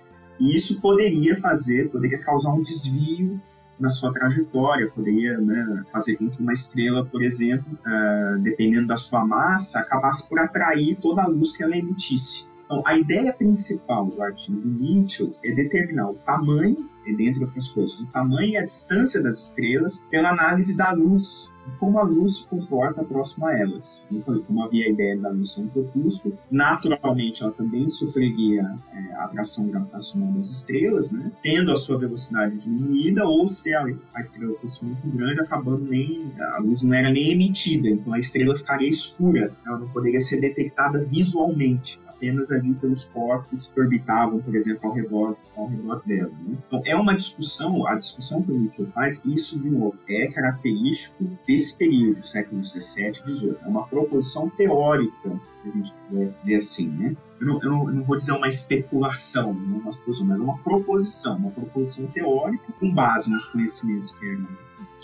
[0.43, 3.41] E isso poderia fazer, poderia causar um desvio
[3.79, 8.97] na sua trajetória, poderia né, fazer com que uma estrela, por exemplo, uh, dependendo da
[8.97, 12.49] sua massa, acabasse por atrair toda a luz que ela emitisse.
[12.65, 18.07] Então, a ideia principal do artigo Mitchell é determinar o tamanho, dentre outras coisas, o
[18.07, 22.47] tamanho e a distância das estrelas pela análise da luz de como a luz se
[22.47, 24.05] comporta próximo a elas.
[24.09, 29.15] Como, falei, como havia a ideia da ser um corpúsculo, naturalmente ela também sofreria é,
[29.15, 31.31] a atração gravitacional das estrelas, né?
[31.43, 36.33] tendo a sua velocidade diminuída, ou se a, a, estrela fosse muito grande, acabando nem.
[36.55, 40.41] a luz não era nem emitida, então a estrela ficaria escura, ela não poderia ser
[40.41, 46.31] detectada visualmente apenas ali pelos corpos que orbitavam, por exemplo, ao redor, ao redor dela.
[46.47, 46.57] Né?
[46.69, 51.25] Então, é uma discussão, a discussão que o Mitchell faz, isso, de novo, é característico
[51.47, 53.57] desse período, século XVII e XVIII.
[53.65, 57.17] É uma proposição teórica, se a gente quiser dizer assim, né?
[57.41, 60.59] Eu não, eu não, eu não vou dizer uma especulação, não uma suposição, mas uma
[60.59, 64.47] proposição, uma proposição teórica com base nos conhecimentos que eram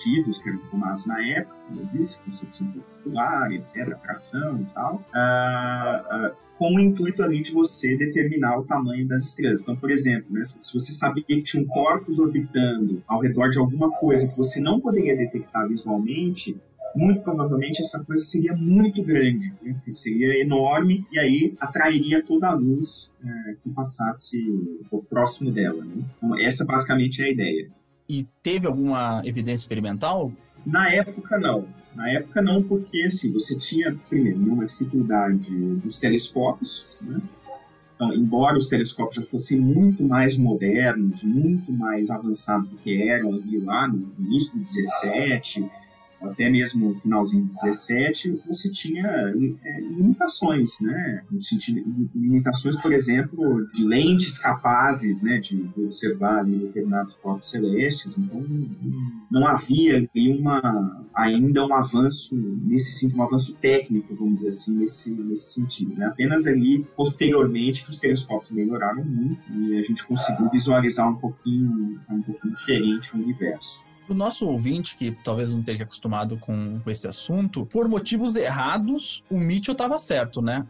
[0.02, 4.94] tidos, que eram tomados na época, como eu disse, concepção corpuscular, etc., atração e tal,
[4.96, 9.62] uh, uh, com o intuito ali de você determinar o tamanho das estrelas.
[9.62, 13.58] Então, por exemplo, né, se você sabia que tinha um corpus orbitando ao redor de
[13.58, 16.56] alguma coisa que você não poderia detectar visualmente,
[16.94, 19.76] muito provavelmente essa coisa seria muito grande, né?
[19.90, 24.38] seria enorme e aí atrairia toda a luz é, que passasse
[25.08, 25.84] próximo dela.
[25.84, 26.04] Né?
[26.16, 27.70] Então, essa basicamente é a ideia.
[28.08, 30.32] E teve alguma evidência experimental?
[30.64, 31.68] Na época, não.
[31.94, 37.20] Na época, não, porque assim, você tinha, primeiro, uma dificuldade dos telescópios, né?
[37.94, 43.34] Então, embora os telescópios já fossem muito mais modernos, muito mais avançados do que eram
[43.34, 45.68] ali lá no início do 17,
[46.20, 51.22] até mesmo no finalzinho de 17, você tinha é, limitações, né?
[51.30, 51.80] No sentido,
[52.14, 58.18] limitações, por exemplo, de lentes capazes né, de observar ali, determinados corpos celestes.
[58.18, 58.44] Então,
[59.30, 65.10] não havia uma, ainda um avanço nesse sentido, um avanço técnico, vamos dizer assim, nesse,
[65.10, 65.94] nesse sentido.
[65.94, 66.06] Né?
[66.06, 72.00] Apenas ali, posteriormente, que os telescópios melhoraram muito e a gente conseguiu visualizar um pouquinho,
[72.10, 77.06] um pouquinho diferente o universo o nosso ouvinte, que talvez não esteja acostumado com, esse
[77.06, 80.66] assunto, por motivos errados, o Mitchell estava certo, né?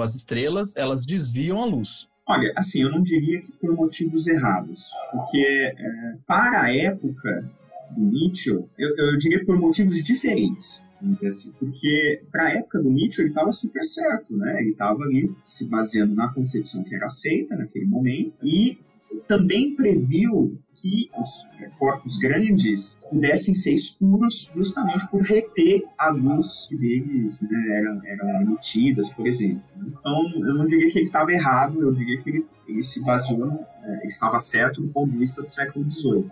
[0.00, 2.08] As estrelas, elas desviam a luz.
[2.26, 7.50] Olha, assim, eu não diria que por motivos errados, porque é, para a época
[7.90, 10.84] do Mitchell, eu, eu diria por motivos diferentes.
[11.26, 14.60] Assim, porque para a época do Mitchell ele estava super certo, né?
[14.60, 18.78] Ele estava ali se baseando na concepção que era aceita naquele momento e
[19.26, 21.46] também previu que os
[21.78, 28.42] corpos grandes pudessem ser escuros justamente por reter a luz que deles né, eram, eram
[28.42, 29.62] emitidas, por exemplo.
[29.76, 33.66] Então, eu não diria que ele estava errado, eu diria que ele, ele se baseou,
[33.82, 36.28] é, estava certo do ponto de vista do século XVIII.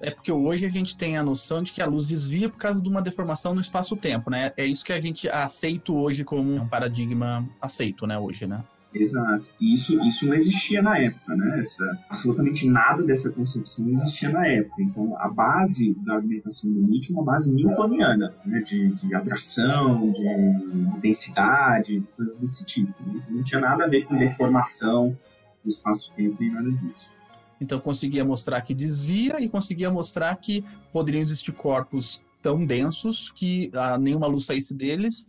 [0.00, 2.80] É porque hoje a gente tem a noção de que a luz desvia por causa
[2.80, 4.52] de uma deformação no espaço-tempo, né?
[4.56, 8.62] É isso que a gente aceita hoje como um paradigma aceito, né, hoje, né?
[9.00, 9.44] Exato.
[9.60, 11.58] E isso, isso não existia na época, né?
[11.58, 14.82] Essa, absolutamente nada dessa concepção existia na época.
[14.82, 18.60] Então, a base da argumentação do Nietzsche é uma base newtoniana, né?
[18.60, 22.94] De, de atração, de, de densidade, de coisas desse tipo.
[23.30, 25.16] Não tinha nada a ver com deformação
[25.62, 27.14] do espaço-tempo e nada disso.
[27.60, 33.70] Então, conseguia mostrar que desvia e conseguia mostrar que poderiam existir corpos tão densos que
[33.74, 35.26] ah, nenhuma luz saísse deles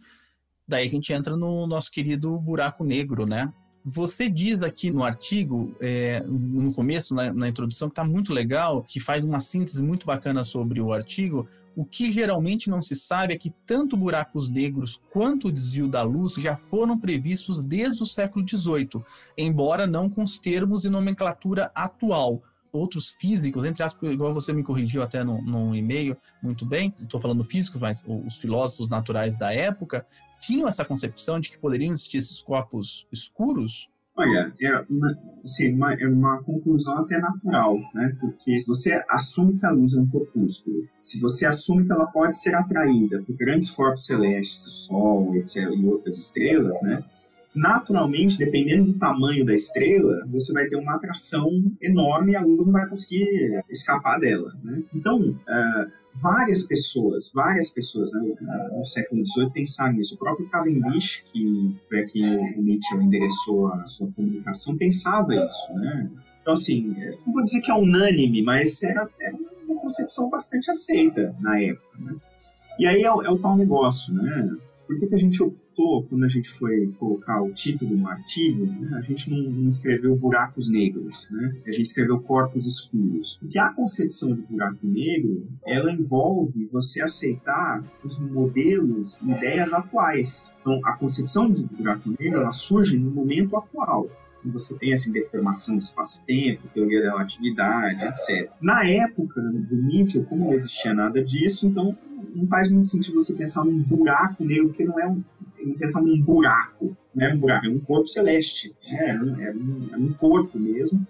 [0.67, 3.51] Daí a gente entra no nosso querido buraco negro, né?
[3.85, 8.83] Você diz aqui no artigo, é, no começo, na, na introdução, que está muito legal,
[8.83, 11.47] que faz uma síntese muito bacana sobre o artigo.
[11.73, 16.01] O que geralmente não se sabe é que tanto buracos negros quanto o desvio da
[16.01, 19.01] luz já foram previstos desde o século XVIII,
[19.37, 24.63] embora não com os termos e nomenclatura atual outros físicos, entre aspas, igual você me
[24.63, 30.05] corrigiu até no e-mail, muito bem, estou falando físicos, mas os filósofos naturais da época,
[30.39, 33.89] tinham essa concepção de que poderiam existir esses corpos escuros?
[34.15, 38.17] Olha, é uma, assim, uma, é uma conclusão até natural, né?
[38.19, 42.07] Porque se você assume que a luz é um corpúsculo, se você assume que ela
[42.07, 47.03] pode ser atraída por grandes corpos celestes, o Sol etc, e outras estrelas, né?
[47.57, 51.49] Naturalmente, dependendo do tamanho da estrela, você vai ter uma atração
[51.81, 54.53] enorme e a luz não vai conseguir escapar dela.
[54.63, 54.83] Né?
[54.93, 58.33] Então, uh, várias pessoas, várias pessoas né,
[58.71, 60.15] no século XVIII pensaram nisso.
[60.15, 62.23] O próprio Cavendish, que foi aqui
[62.55, 65.73] o Mitchell endereçou a sua comunicação, pensava isso.
[65.73, 66.09] Né?
[66.41, 69.35] Então, assim, é, não vou dizer que é unânime, mas era, era
[69.67, 71.97] uma concepção bastante aceita na época.
[71.99, 72.15] Né?
[72.79, 74.55] E aí é, é o tal negócio, né?
[74.87, 78.65] Por que, que a gente optou, quando a gente foi colocar o título no artigo,
[78.65, 81.55] né, a gente não, não, escreveu buracos negros, né?
[81.67, 83.37] A gente escreveu corpos escuros.
[83.39, 90.55] Porque a concepção de buraco negro, ela envolve você aceitar os modelos, ideias atuais.
[90.61, 94.09] Então, a concepção de buraco negro, ela surge no momento atual
[94.51, 98.51] você tem essa deformação do espaço-tempo, teoria da relatividade, etc.
[98.61, 101.97] Na época do Mitchell, como não existia nada disso, então
[102.33, 105.23] não faz muito sentido você pensar num buraco negro, porque não é um,
[105.77, 107.33] pensar num buraco, né?
[107.33, 109.09] Um buraco, é um corpo celeste, né?
[109.09, 111.05] é, um, é, um, é um corpo mesmo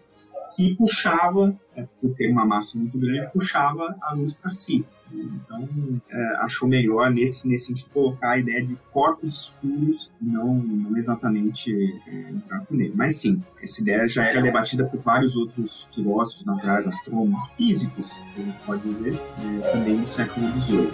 [0.56, 4.86] que puxava, é, por ter uma massa muito grande, puxava a luz para si.
[5.12, 5.68] Então,
[6.10, 11.72] é, achou melhor, nesse, nesse sentido, colocar a ideia de corpos escuros, não, não exatamente
[12.08, 12.32] é,
[12.72, 12.98] um negro.
[12.98, 18.40] Mas sim, essa ideia já era debatida por vários outros filósofos naturais, astrônomos, físicos, a
[18.40, 20.92] gente pode dizer, é, também no século XVIII.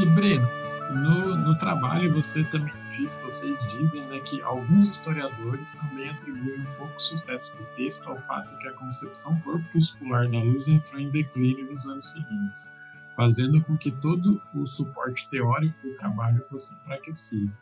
[0.00, 0.48] E Breno,
[0.94, 1.19] no,
[1.50, 7.02] no trabalho você também diz, vocês dizem né, que alguns historiadores também atribuem um pouco
[7.02, 11.84] sucesso do texto ao fato que a concepção corpuscular da luz entrou em declínio nos
[11.86, 12.70] anos seguintes,
[13.16, 17.52] fazendo com que todo o suporte teórico do trabalho fosse enfraquecido.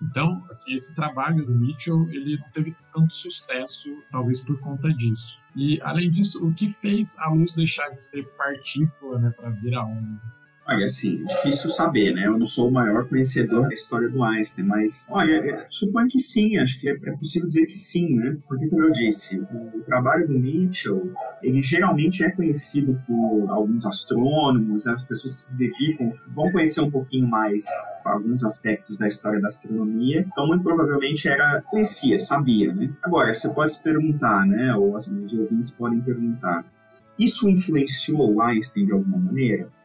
[0.00, 5.36] Então, assim, esse trabalho do Mitchell, ele não teve tanto sucesso, talvez por conta disso.
[5.56, 9.74] E, além disso, o que fez a luz deixar de ser partícula né, para vir
[9.74, 10.20] a onda?
[10.68, 12.26] Olha, assim, difícil saber, né?
[12.26, 16.18] Eu não sou o maior conhecedor da história do Einstein, mas, olha, é, suponho que
[16.18, 18.36] sim, acho que é, é, possível dizer que sim, né?
[18.48, 24.84] Porque, como eu disse, o trabalho do Mitchell, ele geralmente é conhecido por alguns astrônomos,
[24.84, 24.94] né?
[24.94, 27.64] as pessoas que se dedicam, vão conhecer um pouquinho mais
[28.04, 32.92] alguns aspectos da história da astronomia, então muito provavelmente era, conhecia, sabia, né?
[33.04, 34.74] Agora, você pode se perguntar, né?
[34.74, 36.64] Ou assim, os ouvintes podem perguntar,
[37.16, 39.75] isso influenciou o Einstein de alguma maneira?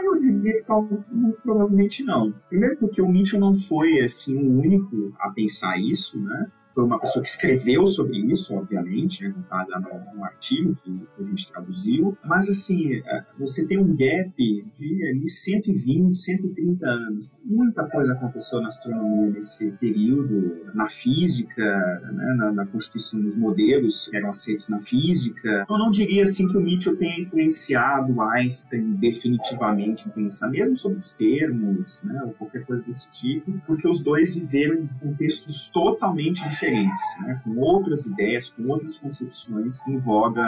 [0.00, 0.72] Aí eu diria que
[1.12, 2.32] muito provavelmente não.
[2.48, 6.50] Primeiro porque o Mitchell não foi assim o único a pensar isso, né?
[6.72, 9.80] Foi uma pessoa que escreveu sobre isso, obviamente, né, contada
[10.14, 15.28] no artigo que a gente traduziu, mas assim, é, você tem um gap de ali
[15.28, 17.30] 120, 130 anos.
[17.44, 24.08] Muita coisa aconteceu na astronomia nesse período, na física, né, na, na, constituição dos modelos
[24.08, 25.66] que eram aceitos na física.
[25.68, 30.98] Eu não diria assim que o Mitchell tenha influenciado Einstein definitivamente em pensar, mesmo sobre
[30.98, 36.46] os termos, né, ou qualquer coisa desse tipo, porque os dois viveram em contextos totalmente
[36.48, 40.42] diferentes diferentes, né, com outras ideias, com outras concepções em voga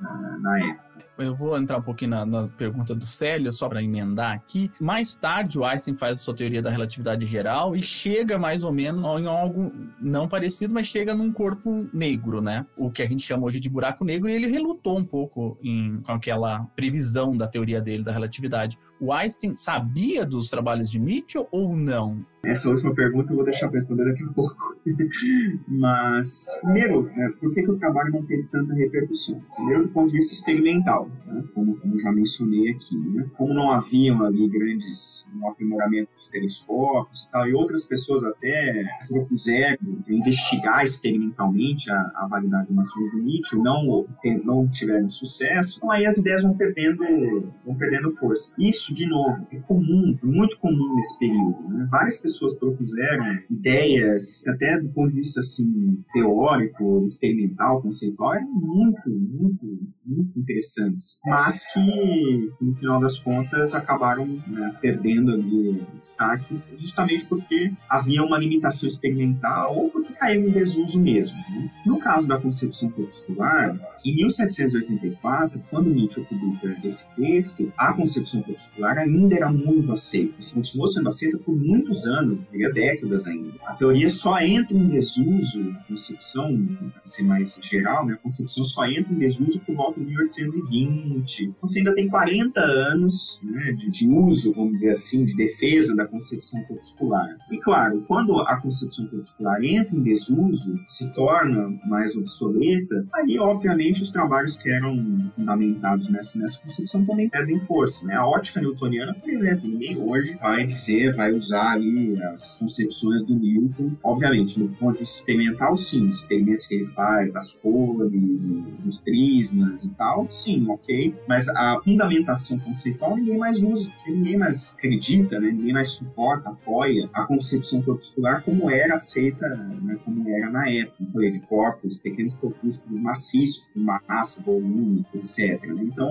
[0.00, 0.86] na, na época.
[1.18, 4.70] Eu vou entrar um pouquinho na, na pergunta do Célio, só para emendar aqui.
[4.78, 8.72] Mais tarde, o Einstein faz a sua teoria da relatividade geral e chega mais ou
[8.72, 12.66] menos em algo não parecido, mas chega num corpo negro, né?
[12.76, 16.02] O que a gente chama hoje de buraco negro, e ele relutou um pouco em,
[16.02, 18.78] com aquela previsão da teoria dele da relatividade.
[18.98, 22.24] O Einstein sabia dos trabalhos de Mitchell ou não?
[22.46, 24.76] Essa última pergunta eu vou deixar para responder daqui a pouco.
[25.68, 29.42] Mas, primeiro, né, por que, que o trabalho não teve tanta repercussão?
[29.56, 32.96] Primeiro, do ponto de vista experimental, né, como, como já mencionei aqui.
[32.96, 38.22] Né, como não haviam ali grandes um aprimoramento dos telescópios e tal, e outras pessoas
[38.22, 39.78] até propuseram
[40.08, 44.06] investigar experimentalmente a, a validade de mações do Mitchell, não,
[44.44, 48.52] não tiveram sucesso, então aí as ideias vão perdendo, vão perdendo força.
[48.58, 51.68] Isso, de novo, é comum, muito comum nesse período.
[51.68, 51.86] Né?
[51.90, 59.10] Várias pessoas propuseram ideias, até do ponto de vista assim, teórico, experimental, conceitual, eram muito,
[59.10, 59.66] muito,
[60.04, 67.72] muito interessantes, mas que, no final das contas, acabaram né, perdendo ali destaque, justamente porque
[67.88, 71.36] havia uma limitação experimental ou porque caiu em desuso mesmo.
[71.50, 71.70] Né?
[71.84, 78.75] No caso da concepção corpuscular, em 1784, quando Nietzsche publica esse texto, a concepção corpuscular
[78.76, 80.34] corpuscular ainda era muito aceita.
[80.54, 83.52] Continuou sendo aceita por muitos anos, diria décadas ainda.
[83.66, 88.62] A teoria só entra em desuso, a concepção, para ser mais geral, né, a concepção
[88.62, 91.44] só entra em desuso por volta de 1820.
[91.44, 95.94] Então, você ainda tem 40 anos né, de, de uso, vamos dizer assim, de defesa
[95.94, 97.36] da concepção corpuscular.
[97.50, 104.02] E claro, quando a concepção corpuscular entra em desuso, se torna mais obsoleta, aí obviamente
[104.02, 104.96] os trabalhos que eram
[105.34, 108.04] fundamentados nessa, nessa concepção também perdem força.
[108.06, 108.14] Né?
[108.14, 113.34] A ótica newtoniana, por exemplo, ninguém hoje vai dizer, vai usar ali as concepções do
[113.34, 113.92] Newton.
[114.02, 118.48] Obviamente, no ponto de vista experimental, sim, os experimentos que ele faz das cores,
[118.84, 121.14] dos prismas e tal, sim, ok.
[121.28, 125.50] Mas a fundamentação conceitual ninguém mais usa, ninguém mais acredita, né?
[125.50, 129.48] ninguém mais suporta, apoia a concepção corpuscular como era aceita,
[129.82, 129.98] né?
[130.04, 130.96] como era na época.
[131.00, 135.62] Eu falei de corpos, pequenos corpúsculos maciços, com massa, volume, etc.
[135.62, 135.82] Né?
[135.84, 136.10] Então,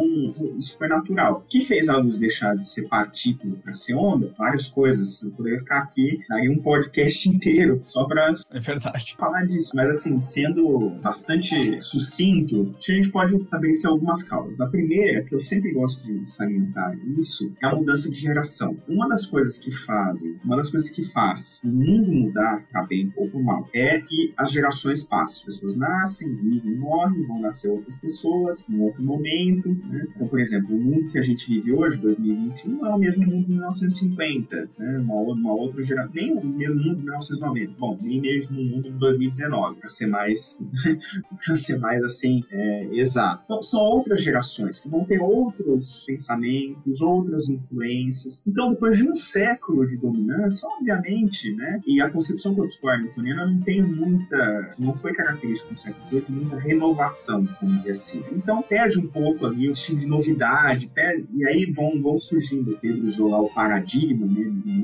[0.58, 1.44] isso foi natural.
[1.46, 4.34] O que fez a luz deixar de ser partícula para ser onda?
[4.38, 5.22] Várias coisas.
[5.24, 9.16] Eu poderia ficar aqui, daria um podcast inteiro só para é verdade.
[9.18, 9.72] falar disso.
[9.74, 14.60] Mas, assim, sendo bastante sucinto, a gente pode estabelecer algumas causas.
[14.62, 18.78] A primeira, que eu sempre gosto de salientar isso, é a mudança de geração.
[18.88, 23.12] Uma das coisas que fazem, uma das coisas que faz o mundo mudar, tá bem
[23.16, 25.26] ou por mal, é que as gerações passam.
[25.26, 29.70] As pessoas nascem, vivem, morrem, vão nascer outras pessoas em outro momento.
[29.70, 30.06] Né?
[30.16, 32.00] Então, por exemplo, o mundo que a gente vive hoje,
[32.36, 34.98] 2021, não é o mesmo mundo de 1950, né?
[35.00, 37.74] uma, uma outra geração, nem o mesmo mundo de 1990.
[37.80, 40.60] Bom, nem mesmo o mundo de 2019, para ser mais,
[41.46, 43.44] para ser mais assim, é, exato.
[43.46, 48.42] Então, são outras gerações que vão ter outros pensamentos, outras influências.
[48.46, 51.82] Então, depois de um século de dominância, obviamente, né?
[51.86, 57.48] E a concepção newtoniana não tem muita, não foi característica do século XVIII, muita renovação,
[57.62, 58.24] vamos dizer assim.
[58.32, 62.78] Então, perde um pouco ali o estilo de novidade, perde, e aí vão, vão surgindo,
[62.82, 64.26] Pedro usou o paradigma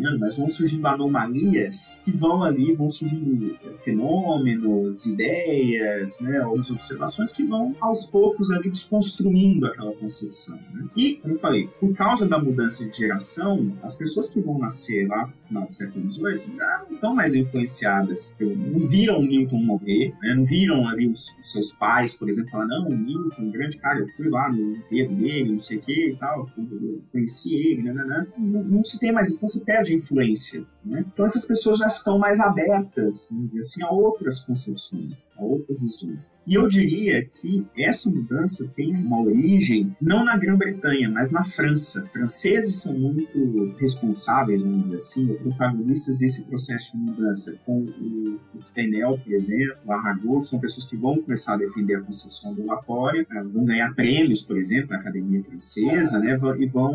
[0.02, 7.32] né, mas vão surgindo anomalias que vão ali, vão surgindo fenômenos, ideias, né, algumas observações
[7.32, 10.58] que vão aos poucos ali desconstruindo aquela concepção.
[10.74, 10.88] Né?
[10.96, 15.08] E, como eu falei, por causa da mudança de geração, as pessoas que vão nascer
[15.08, 20.36] lá no final do século XVIII não estão mais influenciadas, não viram Newton morrer, né?
[20.36, 24.08] não viram ali os, os, seus pais, por exemplo, falar, não, Newton, grande cara, eu
[24.08, 26.50] fui lá no enterro dele, não sei o que e tal,
[27.12, 28.27] conheci ele, né, né, né.
[28.38, 30.65] Não, não, se tem mais isso, então se perde a influência.
[30.84, 31.05] Né?
[31.13, 35.79] Então essas pessoas já estão mais abertas, vamos dizer assim, a outras concepções, a outras
[35.79, 36.32] visões.
[36.47, 42.05] E eu diria que essa mudança tem uma origem não na Grã-Bretanha, mas na França.
[42.07, 47.57] Franceses são muito responsáveis, vamos dizer assim, ou protagonistas desse processo de mudança.
[47.65, 51.95] Com o, o Fenel, por exemplo, o Arago, são pessoas que vão começar a defender
[51.95, 53.43] a concepção ondulatória, né?
[53.43, 56.38] vão ganhar prêmios, por exemplo, na Academia Francesa, né?
[56.59, 56.93] e vão,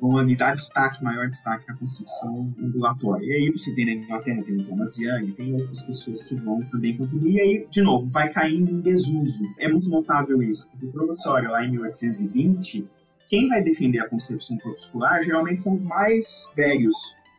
[0.00, 3.24] vão dar destaque, maior destaque à concepção ondulatória.
[3.24, 6.60] E aí você tem na Inglaterra, tem o Thomas Young, tem outras pessoas que vão
[6.70, 9.44] também contribuir, e aí, de novo, vai caindo em desuso.
[9.58, 12.88] É muito notável isso, porque você olha lá em 1820,
[13.28, 16.96] quem vai defender a concepção corpuscular geralmente são os mais velhos.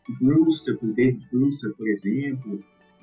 [0.09, 2.59] O Brewster, o David Brewster, por exemplo,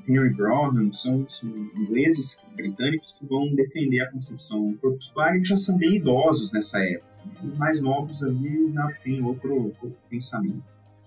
[0.09, 5.77] Henry Brougham, são, são, ingleses, britânicos, que vão defender a concepção corpuscular e já são
[5.77, 7.12] bem idosos nessa época.
[7.43, 10.63] Os mais novos ali já têm outro, outro pensamento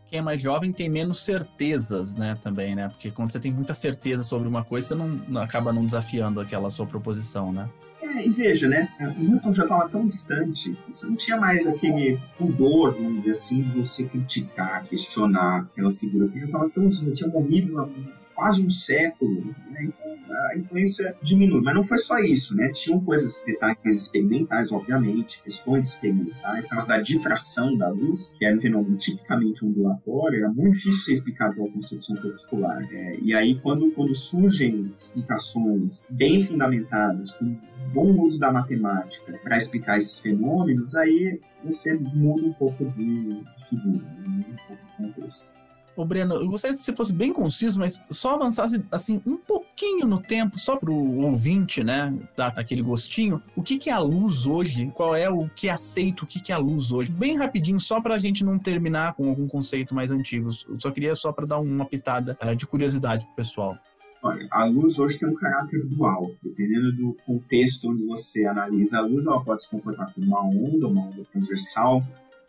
[0.08, 2.88] quem é mais jovem tem menos certezas, né, também, né?
[2.90, 6.40] Porque quando você tem muita certeza sobre uma coisa, você não, não acaba não desafiando
[6.40, 7.68] aquela sua proposição, né?
[8.02, 8.88] É, e veja, né?
[9.00, 13.62] O Newton já estava tão distante, você não tinha mais aquele pudor, vamos dizer assim,
[13.64, 17.88] de você criticar, questionar aquela figura, porque já estava tão distante, já tinha morrido há
[18.36, 19.86] quase um século, né?
[19.86, 20.16] Então,
[20.52, 21.62] a influência diminui.
[21.62, 22.70] Mas não foi só isso, né?
[22.74, 28.60] Tinham coisas, detalhes experimentais, obviamente, questões experimentais, caso da difração da luz, que era um
[28.60, 32.82] fenômeno tipicamente ondulatório, era muito difícil ser explicado pela concepção corpuscular.
[32.92, 37.56] É, e aí, quando, quando surgem explicações bem fundamentadas, com
[37.94, 44.06] bom uso da matemática para explicar esses fenômenos, aí você muda um pouco de figura,
[44.26, 45.55] muda um pouco de contexto.
[45.96, 50.06] Ô, Breno, eu gostaria que você fosse bem conciso, mas só avançasse assim um pouquinho
[50.06, 53.42] no tempo, só para o ouvinte, né, dar aquele gostinho.
[53.56, 54.92] O que, que é a luz hoje?
[54.94, 56.24] Qual é o que é aceito?
[56.24, 57.12] O que, que é a luz hoje?
[57.12, 60.50] Bem rapidinho, só para a gente não terminar com algum conceito mais antigo.
[60.68, 63.78] Eu só queria só para dar uma pitada uh, de curiosidade pro pessoal.
[64.22, 66.32] Olha, a luz hoje tem um caráter dual.
[66.44, 70.88] Dependendo do contexto onde você analisa a luz, ela pode se comportar como uma onda,
[70.88, 72.04] uma onda transversal,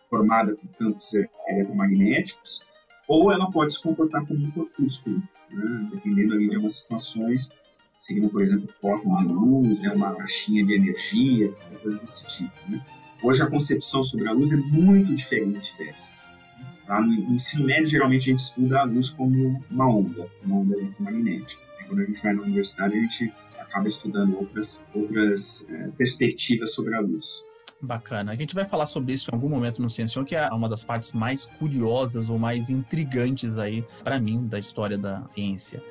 [0.08, 1.12] formada por campos
[1.46, 2.62] eletromagnéticos,
[3.08, 5.90] ou ela pode se comportar como um corpúsculo, né?
[5.92, 7.50] dependendo ali de algumas situações,
[7.96, 9.90] seria, por exemplo, fóton de luz, né?
[9.90, 11.52] uma caixinha de energia,
[11.82, 12.52] coisas desse tipo.
[12.68, 12.84] Né?
[13.22, 16.36] Hoje a concepção sobre a luz é muito diferente dessas.
[16.88, 20.76] Lá no ensino médio, geralmente a gente estuda a luz como uma onda, uma onda
[20.76, 21.62] eletromagnética.
[21.88, 26.94] Quando a gente vai na universidade, a gente acaba estudando outras, outras é, perspectivas sobre
[26.94, 27.45] a luz.
[27.80, 28.32] Bacana.
[28.32, 30.82] A gente vai falar sobre isso em algum momento no Ciência, que é uma das
[30.82, 35.82] partes mais curiosas ou mais intrigantes aí para mim da história da ciência.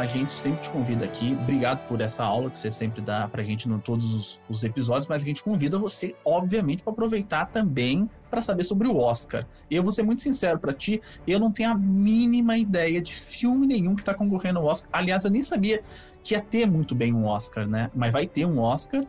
[0.00, 1.36] A gente sempre te convida aqui.
[1.40, 5.06] Obrigado por essa aula que você sempre dá pra gente em todos os, os episódios,
[5.06, 9.46] mas a gente convida você, obviamente, para aproveitar também para saber sobre o Oscar.
[9.70, 13.14] E eu vou ser muito sincero para ti, eu não tenho a mínima ideia de
[13.14, 14.88] filme nenhum que tá concorrendo ao Oscar.
[14.92, 15.82] Aliás, eu nem sabia
[16.22, 17.90] que ia ter muito bem um Oscar, né?
[17.94, 19.04] Mas vai ter um Oscar.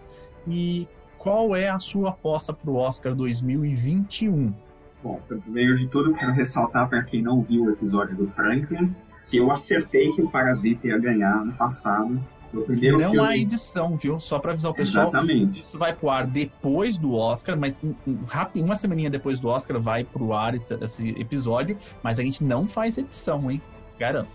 [0.48, 0.88] E
[1.18, 4.54] qual é a sua aposta pro Oscar 2021?
[5.04, 8.94] Bom, primeiro de tudo, quero ressaltar para quem não viu o episódio do Franklin,
[9.30, 12.19] que eu acertei que o Parasita ia ganhar no passado.
[12.51, 13.27] No primeiro Não filme.
[13.27, 14.19] há edição, viu?
[14.19, 15.09] Só para avisar o pessoal.
[15.09, 15.61] Exatamente.
[15.61, 17.80] Isso vai pro ar depois do Oscar, mas
[18.27, 22.43] rápido, uma semaninha depois do Oscar vai pro ar esse, esse episódio, mas a gente
[22.43, 23.61] não faz edição, hein?
[23.99, 24.30] Garanto.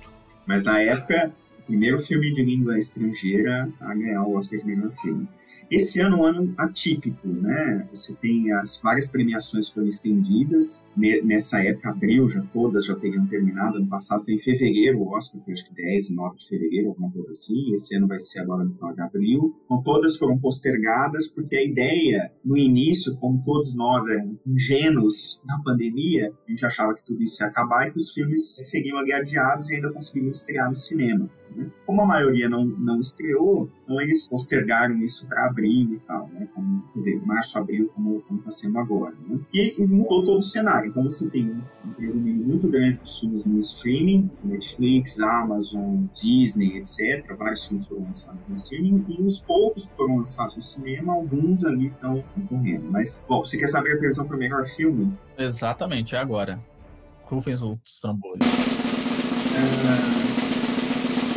[0.46, 4.92] Mas na época, o primeiro filme de língua estrangeira a ganhar o Oscar de melhor
[5.02, 5.26] filme.
[5.70, 7.86] Esse ano é um ano atípico, né?
[7.90, 10.86] Você tem as várias premiações foram estendidas.
[10.96, 13.78] Nessa época, abril já todas já teriam terminado.
[13.78, 17.10] Ano passado foi em fevereiro, o Oscar foi acho que 10, 9 de fevereiro, alguma
[17.10, 17.72] coisa assim.
[17.72, 19.54] Esse ano vai ser agora no final de abril.
[19.64, 25.58] Então todas foram postergadas porque a ideia, no início, como todos nós éramos ingênuos na
[25.62, 29.70] pandemia, a gente achava que tudo isso ia acabar e que os filmes seriam adiados
[29.70, 31.28] e ainda conseguiriam estrear no cinema.
[31.54, 31.70] Né?
[31.86, 36.48] Como a maioria não, não estreou, então eles postergaram isso para abril e tal, né?
[36.54, 39.14] Como dizer, março, abril, como está sendo agora.
[39.26, 39.38] Né?
[39.52, 40.90] E, e, mudou todo o cenário.
[40.90, 47.36] Então você tem um, predomínio muito grande de filmes no streaming, Netflix, Amazon, Disney, etc.
[47.36, 51.64] Vários filmes foram lançados no streaming e os poucos que foram lançados no cinema, alguns
[51.64, 52.90] ali estão correndo.
[52.90, 55.12] Mas, bom, você quer saber a previsão para o melhor filme?
[55.38, 56.58] Exatamente, é agora.
[57.24, 58.46] Rufem os trambolhos.
[59.54, 60.13] Uh...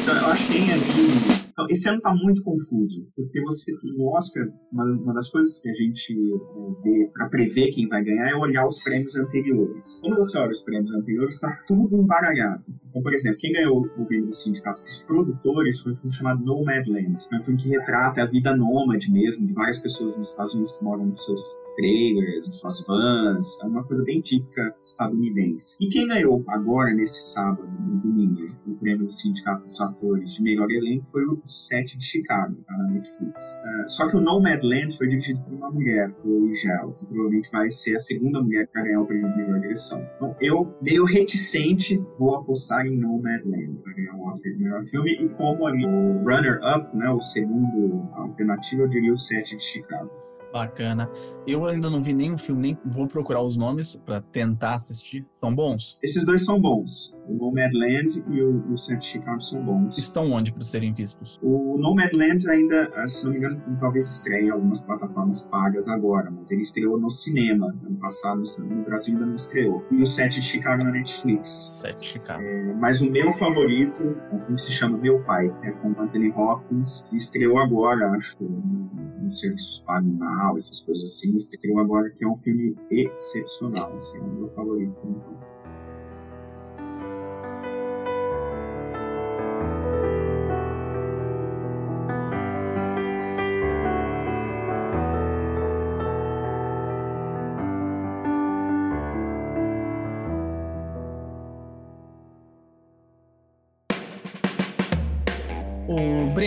[0.08, 4.16] Então, eu acho que tem ali então, esse ano está muito confuso, porque você, no
[4.16, 8.30] Oscar, uma, uma das coisas que a gente é, vê para prever quem vai ganhar
[8.30, 10.00] é olhar os prêmios anteriores.
[10.02, 12.64] Quando você olha os prêmios anteriores, está tudo embaralhado.
[12.88, 16.46] Então, por exemplo, quem ganhou o prêmio do Sindicato dos Produtores foi um filme chamado
[16.46, 17.18] Nomadland.
[17.34, 20.74] É um filme que retrata a vida nômade mesmo, de várias pessoas nos Estados Unidos
[20.74, 21.42] que moram nos seus
[21.78, 25.78] trailers, suas vans, é uma coisa bem típica estadunidense.
[25.80, 30.44] E quem ganhou agora, nesse sábado, no domingo, o prêmio do Sindicato dos Atores de
[30.44, 33.52] melhor elenco foi o Sete de Chicago, tá na Netflix.
[33.52, 37.70] Uh, só que o Nomadland foi dirigido por uma mulher, por Gel, que provavelmente vai
[37.70, 40.06] ser a segunda mulher para ganhar o prêmio de melhor direção.
[40.16, 45.14] Então, eu, meio reticente, vou apostar em Nomadland para ganhar o Oscar de melhor filme,
[45.14, 50.27] e como ali o runner-up, né, o segundo alternativo, eu diria o Sete de Chicago.
[50.58, 51.10] Bacana.
[51.46, 55.26] Eu ainda não vi nenhum filme, nem vou procurar os nomes para tentar assistir.
[55.34, 56.00] São bons?
[56.02, 57.14] Esses dois são bons.
[57.28, 59.98] O Nomadland e o, o Sete Chicago são bons.
[59.98, 61.38] Estão onde para serem vistos?
[61.42, 66.32] O Nomadland ainda, ah, se não me engano, talvez estreie em algumas plataformas pagas agora,
[66.32, 67.68] mas ele estreou no cinema.
[67.86, 69.86] Ano passado, no Brasil ainda não estreou.
[69.92, 71.50] E o Sete Chicago na Netflix.
[71.82, 72.42] Sete Chicago.
[72.42, 76.32] É, mas o meu favorito, um filme que se chama Meu Pai, é com Anthony
[76.32, 78.38] Hopkins, e estreou agora, acho,
[79.22, 81.36] nos serviços pagos na essas coisas assim.
[81.36, 84.98] Estreou agora, que é um filme excepcional, assim, é o meu favorito.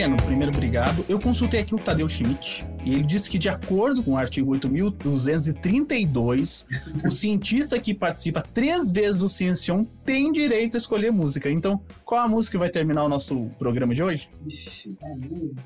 [0.01, 1.05] Breno, primeiro obrigado.
[1.11, 4.51] Eu consultei aqui o Tadeu Schmidt e ele disse que, de acordo com o artigo
[4.57, 6.65] 8.232,
[7.05, 11.51] o cientista que participa três vezes do Ciencion tem direito a escolher música.
[11.51, 14.31] Então, qual a música que vai terminar o nosso programa de hoje?
[14.47, 15.63] Ixi, qual música?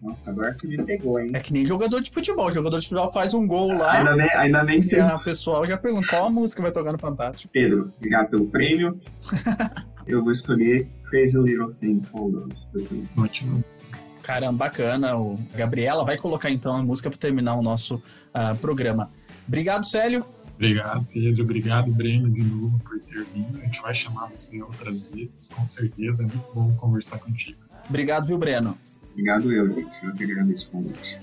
[0.00, 1.32] Nossa, agora você me pegou, hein?
[1.34, 2.46] É que nem jogador de futebol.
[2.46, 3.94] O jogador de futebol faz um gol lá.
[3.94, 5.00] Ainda bem, ainda que você.
[5.00, 7.52] A pessoal já pergunta qual a música vai tocar no Fantástico.
[7.52, 9.00] Pedro, obrigado pelo prêmio.
[10.06, 12.02] Eu vou escolher Crazy Little Thing.
[13.18, 13.62] Ótimo.
[14.22, 15.14] Caramba, bacana.
[15.14, 19.10] O Gabriela vai colocar então a música para terminar o nosso uh, programa.
[19.46, 20.24] Obrigado, Célio.
[20.54, 21.42] Obrigado, Pedro.
[21.42, 23.58] Obrigado, Breno, de novo por ter vindo.
[23.58, 26.22] A gente vai chamar você outras vezes, com certeza.
[26.22, 27.58] É muito bom conversar contigo.
[27.86, 28.78] Obrigado, viu, Breno?
[29.10, 30.02] Obrigado eu, gente.
[30.02, 31.20] Eu que agradeço o convite.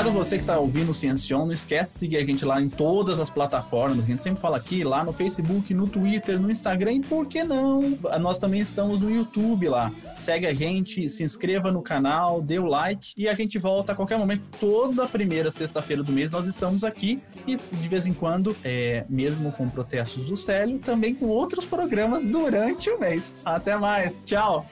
[0.00, 3.20] Você que está ouvindo o Ciencion, não esquece de seguir a gente lá em todas
[3.20, 4.04] as plataformas.
[4.04, 7.44] A gente sempre fala aqui, lá no Facebook, no Twitter, no Instagram e por que
[7.44, 7.98] não?
[8.20, 9.92] Nós também estamos no YouTube lá.
[10.16, 13.94] Segue a gente, se inscreva no canal, dê o like e a gente volta a
[13.94, 14.42] qualquer momento.
[14.58, 19.52] Toda primeira sexta-feira do mês nós estamos aqui e de vez em quando, é, mesmo
[19.52, 23.32] com protestos do Célio, também com outros programas durante o mês.
[23.44, 24.64] Até mais, tchau!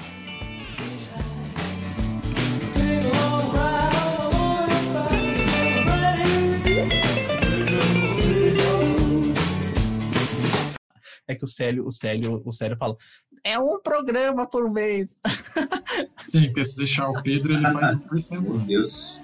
[11.31, 12.97] É que o Célio, o Célio, o Célio fala,
[13.45, 15.15] é um programa por mês.
[16.27, 18.51] Sim, porque se deixar o Pedro, ele faz um por semana.
[18.51, 19.21] Meu Deus.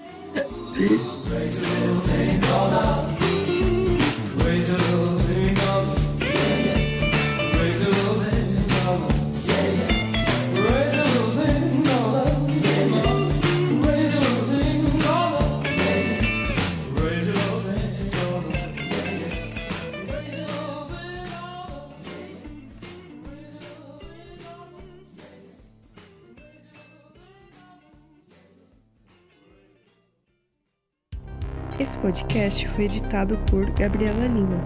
[0.64, 0.96] Sim.
[31.86, 34.60] Esse podcast foi editado por Gabriela Lima.